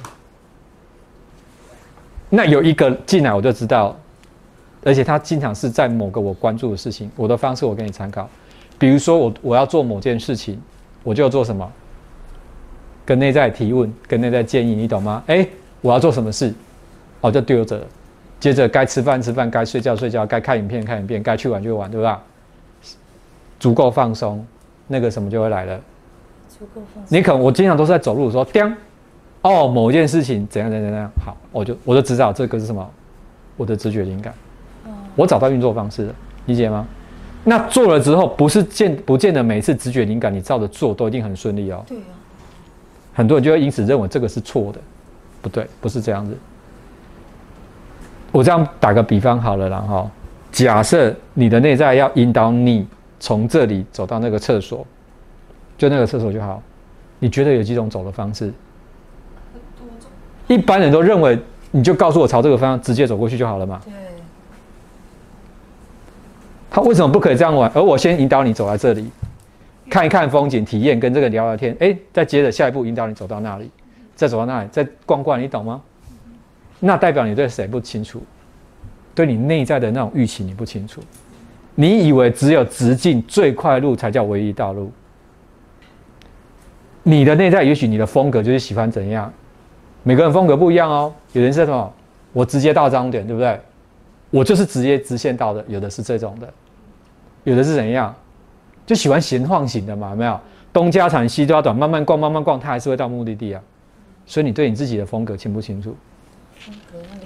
[2.31, 3.97] 那有一个进来我就知道，
[4.85, 8.29] 而且他经常是在某个我关注的事情，我的方式我给你参考。
[8.79, 10.61] 比如说我我要做某件事情，
[11.03, 11.69] 我就要做什么？
[13.09, 15.23] 跟内在提问，跟内在建议，你懂吗？
[15.29, 15.49] 哎，
[15.81, 16.53] 我要做什么事，
[17.23, 17.81] 哦就丢着，
[18.39, 22.23] 接着该吃饭吃饭，该睡觉睡觉，该看影片看影片，该去玩就玩，对吧？
[23.59, 24.45] 足够放松，
[24.87, 25.81] 那个什么就会来了。
[26.51, 27.05] 足够放松。
[27.09, 28.77] 你可能我经常都是在走路的时候，叮，
[29.41, 32.87] 哦，某件事情怎样怎样怎样，好，我就我就知道这个是什么，
[33.57, 34.35] 我的直觉灵感，
[35.17, 36.87] 我找到运作方式了，理解吗？
[37.43, 41.83] 那做了之后，不是见不见得每次直觉灵感你照着做都一定很顺利哦。
[41.89, 42.03] 对啊，
[43.19, 44.79] 很多人就会因此认为这个是错的，
[45.43, 46.39] 不对，不是这样子。
[48.31, 50.09] 我这样打个比方好了然后，
[50.53, 52.87] 假设你的内在要引导你
[53.19, 54.87] 从这里走到那个厕所，
[55.77, 56.63] 就那个厕所就好。
[57.19, 58.55] 你觉得有几种走的方式？
[60.47, 61.37] 一般人都认为
[61.73, 63.81] 你就告诉我朝这个方向直接走过去就好了嘛。
[63.85, 63.93] 对，
[66.71, 67.69] 他为什么不可以这样玩？
[67.75, 69.11] 而我先引导你走来这里，
[69.89, 73.71] 看一看风景，体验跟这个聊聊天，哎，再接着下一步引导你走到那里，
[74.15, 75.81] 再走到那里，再逛逛，你懂吗？
[76.81, 78.23] 那代表你对谁不清楚？
[79.15, 81.01] 对你内在的那种预期你不清楚。
[81.75, 84.93] 你以为只有直径最快路才叫唯一道路？
[87.03, 89.33] 你的内在也许你的风格就是喜欢怎样？
[90.03, 91.13] 每个人风格不一样哦。
[91.33, 91.93] 有人是什么？
[92.33, 93.59] 我直接到终点，对不对？
[94.31, 96.53] 我就是直接直线到的，有的是这种的，
[97.45, 98.15] 有的是怎样？
[98.89, 100.41] 就喜欢闲晃型的嘛，有没有？
[100.73, 103.61] 东家长西家短，慢慢逛，慢慢逛，他还是会到目的地啊。
[104.25, 105.95] 所以你对你自己的风格清不清楚？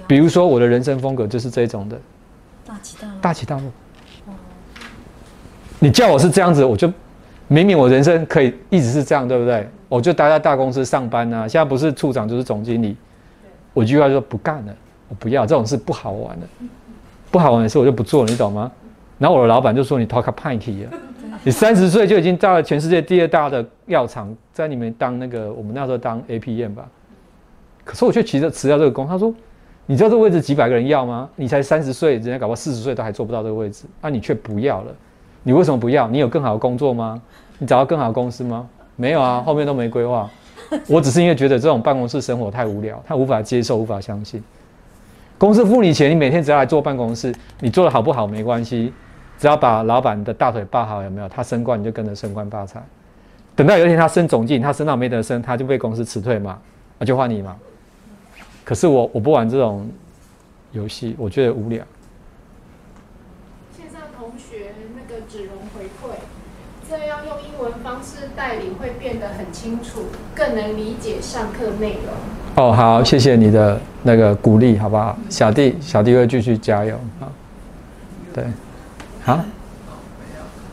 [0.05, 1.97] 比如说我的人生风格就是这种的，
[2.67, 3.63] 大起大落，大起大落。
[5.79, 6.91] 你叫我是这样子，我就
[7.47, 9.65] 明明我人生可以一直是这样，对不对？
[9.87, 12.97] 我就待在大公司上班啊，现在不是处长就是总经理，
[13.73, 14.75] 我一句话就说不干了，
[15.07, 16.47] 我不要这种事不好玩的，
[17.31, 18.69] 不好玩的事我就不做了，你懂吗？
[19.17, 20.91] 然后我的老板就说你 talk p i n k 了，
[21.43, 26.87] 你三十岁就已经到了全世界第二大的药厂，在里面当那个我们那时候当 APM 吧，
[27.83, 29.33] 可是我却骑着辞掉这个工，他说。
[29.85, 31.29] 你知道这个位置几百个人要吗？
[31.35, 34.95] 你才三十岁，人家搞不好四十岁都还做不到这个位置，那、你却不要了。
[35.43, 36.07] 你为什么不要？
[36.07, 37.21] 你有更好的工作吗？
[37.59, 38.65] 你找到更好的公司吗？
[38.95, 40.31] 没有啊，后面都没规划。
[40.87, 44.41] 我只是因为觉得这种办公室生活太无聊，他无法接受，无法相信。
[45.37, 48.93] 公司付你钱，你每天只要来坐办公室，你做的好不好没关系，
[49.43, 51.27] 只要把老板的大腿抱好，有没有？
[51.27, 52.81] 他升官你就跟着升官发财。
[53.57, 56.57] 等到有一天他升总经理，他升到没得升，他就被公司辞退嘛，
[56.97, 57.57] 那就换你嘛。
[58.63, 59.85] 可是我我不玩这种
[60.71, 61.83] 游戏，我觉得无聊。
[63.75, 66.15] 线上同学那个子荣回馈，
[66.89, 72.65] 这样用英文方式代理会变得很清楚，更能理解上课内容。
[72.65, 75.17] 哦，好，谢谢你的那个鼓励，好不好？
[75.29, 77.27] 小弟，小弟会继续加油啊。
[78.33, 78.45] 对，
[79.25, 79.33] 好。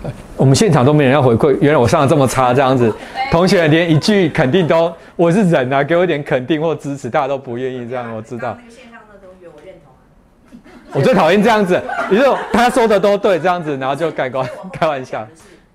[0.03, 2.91] 呃我们现场都没人要回馈，原来我上的这么差，这样子，
[3.31, 8.57] 同学连一句肯定都，我是人啊，给我一点肯定或支持，大家都不愿意这样，我知道刚。
[8.57, 10.95] 刚那个线上的同学，我认同啊。
[10.95, 11.79] 我最讨厌这样子，
[12.11, 15.29] 也就他说的都对，这样子，然后就盖棺 开玩笑。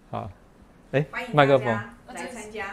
[0.10, 0.28] 好，
[0.94, 1.68] 哎，麦克风。
[1.68, 2.66] 来参加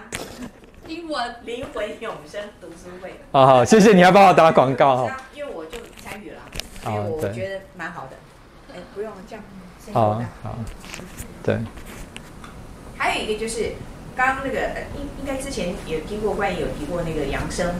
[0.86, 3.20] 英文灵魂永生读书会。
[3.30, 5.16] 好好，谢谢你，还帮我打广告哈。
[5.34, 6.38] 因为我就参与了，
[6.82, 8.16] 所以我觉得蛮好的。
[8.74, 9.44] 哎，不用这样，
[9.92, 10.22] 好？
[10.42, 10.58] 好，
[11.42, 11.58] 对，
[12.96, 13.72] 还有一个就是，
[14.16, 17.74] 刚刚那个呃应应该之前有听过关于有提过那个扬声。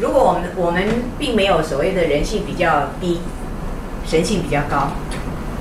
[0.00, 0.82] 如果我们我们
[1.18, 3.20] 并没有所谓的人性比较低，
[4.06, 4.92] 神性比较高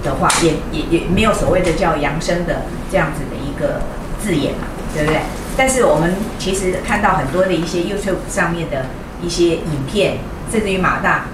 [0.04, 3.82] 的话，也也也没有所谓的叫扬声的这样子的一个
[4.20, 5.22] 字眼嘛，对不对？
[5.58, 8.86] 但是我们其实看到很多的一些 YouTube 上面的
[9.22, 11.26] 一些影片，甚至于马大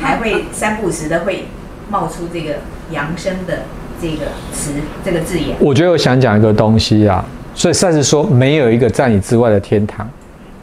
[0.00, 1.48] 还会三不时的会
[1.90, 2.60] 冒出这个
[2.90, 3.58] 扬升的
[4.00, 4.72] 这个词
[5.04, 5.56] 这个字眼。
[5.60, 7.24] 我觉得我想讲一个东西啊，
[7.54, 10.08] 所以赛斯说，没有一个在你之外的天堂，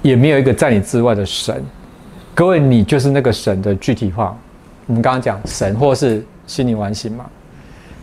[0.01, 1.63] 也没有一个在你之外的神。
[2.33, 4.37] 各位，你就是那个神的具体化。
[4.87, 7.25] 我们刚刚讲神或是心灵完形嘛。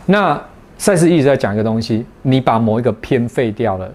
[0.05, 0.41] 那
[0.77, 3.89] 赛斯一直在讲一个东西，你把某一个偏废掉了，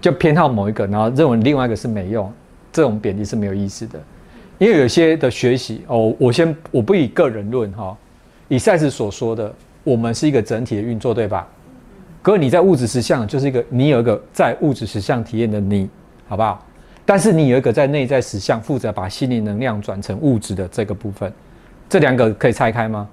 [0.00, 2.32] 就偏好某一个，然后认为另外一个是没用，
[2.72, 4.00] 这种贬低是没有意思的。
[4.58, 7.96] 因为有些的学习哦，我先我不以个人论哈，
[8.50, 11.46] 以赛斯所说的，我们是一个整体的运作，对吧？
[12.20, 15.88] 各位，你在物质实相就是一个，你有一个在物质实相体验的你，
[16.26, 16.66] 好不好？
[17.06, 21.32] 但是你有一个在内在实相负责把心灵能量转成物质的这个部分，
[21.88, 23.08] 这两个可以拆开吗？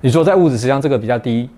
[0.00, 1.48] 你说在物质实相这个比较低，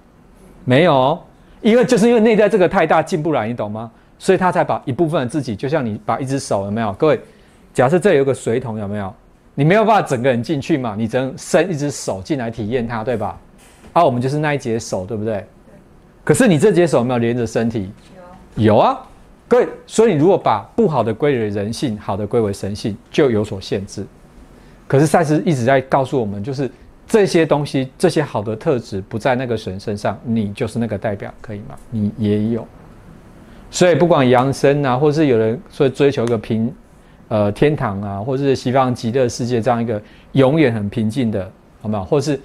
[0.66, 1.18] 没有，
[1.62, 3.90] 因为就是因为内在这个太大进不来，你懂吗？
[4.18, 6.92] 所以他才把一部分的自己，就像你把一只手有没有？
[6.92, 7.18] 各位，
[7.72, 9.12] 假设这有个水桶有没有？
[9.56, 13.36] 你没有办法整个人进去嘛，你只能伸一只手进来体验它，对吧？
[13.94, 15.44] 啊，我们就是那一节手，对不对？
[16.22, 17.90] 可是你这节手有没有连着身体？
[18.54, 19.00] 有，啊。
[19.48, 24.04] 各位，所以你如果把不好的归为人性，好的归为神性，就有所限制。
[24.86, 26.70] 可是赛斯一直在告诉我们，就是
[27.06, 31.76] 这些东西，这些好的特质不在那个神身上，你就是那个代表，可以吗？
[31.90, 32.66] 你也有。
[33.70, 36.74] 所以不管扬升啊，或是有人说追求一个平，
[37.28, 40.00] 呃，天堂啊，或是西方极乐世界这样一个
[40.32, 41.50] 永远很平静的，
[41.82, 42.04] 好没有？
[42.04, 42.40] 或是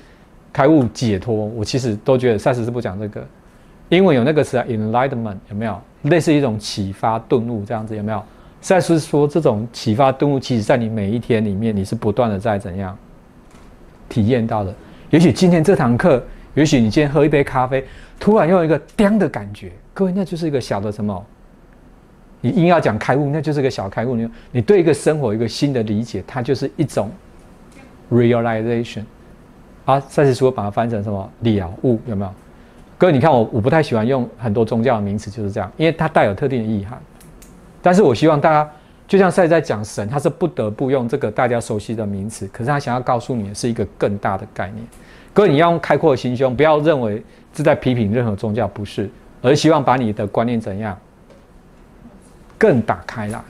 [0.52, 3.24] 开悟解脱，我其实都觉得赛斯是不讲这个。
[3.90, 5.80] 英文有那个词啊，enlightenment 有没有？
[6.04, 8.24] 类似一种启发顿悟这样子有没有？
[8.60, 12.98] 赛斯说这种启发顿悟，其实在你每一天里面，你是不断的在怎样
[14.10, 14.74] 体验到的。
[15.10, 16.24] 也许今天这堂课，
[16.54, 17.84] 也许你今天喝一杯咖啡，
[18.20, 21.26] 突然有一个“叮”的感觉，各位，那就是一个小的什么？
[22.42, 24.16] 你硬要讲开悟，那就是个小开悟。
[24.16, 27.10] 你你对一个生活一个新的理解，它就是一种
[28.12, 29.04] realization。
[29.86, 32.32] 啊，赛斯说把它翻成什么了悟，有没有？
[32.98, 37.02] 各位，你看我，我不太喜欢用很多宗教的名词，就是这样，因为它带有特定的意涵。
[37.82, 38.70] 但是我希望大家，
[39.08, 44.86] 就像赛在讲神，他是不得不用这个大家熟悉的名词，可是他想要告诉你的是一个更大的概念。
[45.34, 47.24] 各位，你要用开阔的心胸，不要认为
[47.56, 49.10] 是在批评任何宗教，不是，
[49.42, 50.96] 而希望把你的观念怎样
[52.62, 53.42] 更打开来。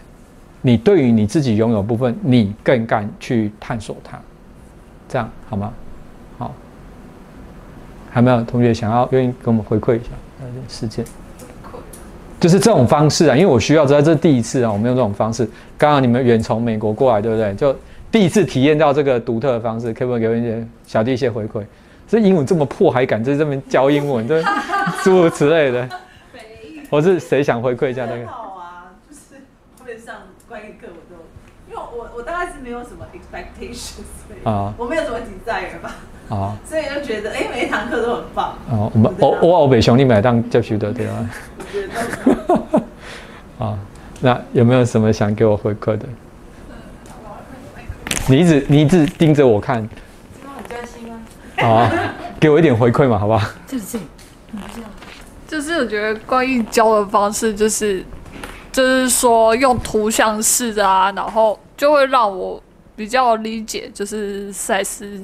[0.62, 4.18] 你对于你自己拥有部分，你更敢去探索它，
[5.09, 5.74] 这样好吗？
[6.38, 6.55] 好
[8.09, 10.09] 还没有同学想要愿意给我们回馈一下
[10.39, 11.03] 那件事件，
[12.39, 15.45] 就是这种方式啊，因为我需要知道这是第一次啊，我们用这种方式。
[15.78, 17.53] 刚刚你们远从美国过来，对不对？
[17.55, 17.76] 就
[18.09, 21.64] 第一次体验到这个独特的方式，可不可以给我一些小弟一些回馈？
[22.07, 24.43] 这英文这么破，还敢在这边教英文，这
[25.03, 25.89] 诸如此类的。
[26.91, 28.28] 我是谁想回馈一下那个？
[28.28, 29.41] 好啊，就是
[29.80, 30.16] 后面上
[30.49, 31.24] 关于课我都，
[31.70, 35.95] 因为我我大概是没有什么 expectations，啊，我没有什么 desire 吧。
[36.30, 38.57] 啊，所以就觉得哎，每一堂课都很棒。
[38.70, 42.84] 哦，我们我我我北兄弟买当教学的对吧？
[43.59, 43.78] 啊，
[44.22, 46.05] 那有没有什么想给我回馈的？
[48.30, 49.88] 你一直你一直盯着我看，
[50.39, 51.20] 这样很专心吗？
[51.57, 51.91] 啊，
[52.39, 53.45] 给我一点回馈嘛，好不好？
[53.68, 53.99] 就是这，
[55.47, 58.05] 就是我觉得关于教的方式，就是
[58.72, 62.62] 就是说用图像式的啊，然后就会让我
[62.96, 65.20] 比较理解，就是赛斯。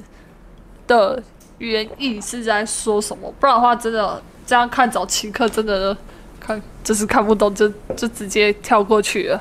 [0.88, 1.22] 的
[1.58, 3.32] 原意是在说什么？
[3.40, 5.96] 不然的话，真的这样看早期课，真的
[6.40, 9.40] 看就是看不懂，就就直接跳过去了。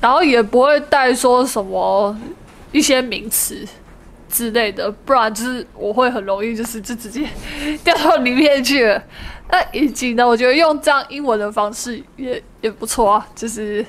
[0.00, 2.18] 然后也不会带说什么
[2.72, 3.62] 一些名词
[4.28, 7.28] 之类的，不然就是我会很容易就是就直接
[7.84, 9.00] 掉到里面去了。
[9.50, 13.86] 那以及呢，我觉得用这样英文的方式也也不错啊，就是。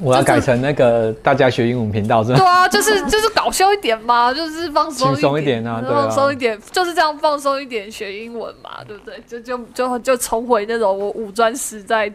[0.00, 2.38] 我要改成那个大家学英文频道，是吧？
[2.38, 9.20] 对啊，就是就是搞笑一点嘛，就是放松轻松一点啊，放松一点，就是这样放松一点学英文嘛，对不对？
[9.26, 12.10] 就就就就重回那种我五专时在，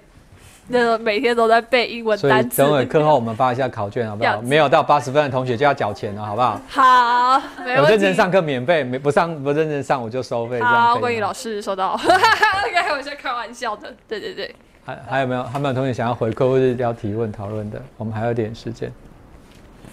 [0.70, 2.62] 那个每天都在背英文单词。
[2.62, 4.40] 等会课后我们发一下考卷，好不好？
[4.44, 6.60] 没有到八十分的同学就要缴钱了，好不好？
[6.70, 10.62] 好，没有认真上课免费，没不上不认真上我就收费。
[10.62, 14.56] 好，关于老师收到，开玩笑，开玩笑的，对对对。
[14.86, 15.44] 还还有没有？
[15.44, 17.82] 还有没有同学想要回馈或者要提问讨论的？
[17.98, 18.92] 我们还有点时间，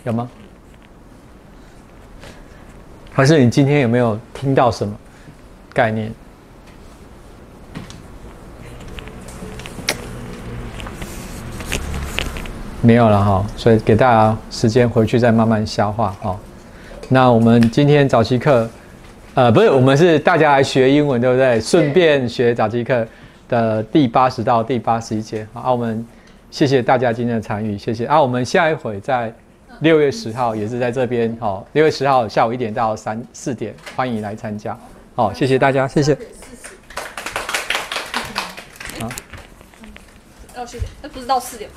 [0.05, 0.29] 有吗？
[3.11, 4.95] 还是你今天有没有听到什么
[5.73, 6.13] 概念？
[12.83, 16.39] 没有了哈，所以给大家时间回去再慢慢消化哈。
[17.09, 18.69] 那我们今天早期课，
[19.35, 21.59] 呃，不是，我们是大家来学英文，对不对？
[21.61, 23.07] 顺便学早期课。
[23.53, 26.07] 的第八十到第八十一节，好，我们
[26.51, 28.07] 谢谢大家今天的参与，谢谢。
[28.07, 29.31] 啊，我们下一回在
[29.81, 34.75] 六月十号也是在这边，好，六月十号下午一点到三四点，欢迎来参加，
[35.15, 36.15] 好，谢谢大家，谢谢。
[38.99, 39.11] 好，
[40.57, 41.69] 要谢谢，那不是到四点。
[41.73, 41.77] 吗？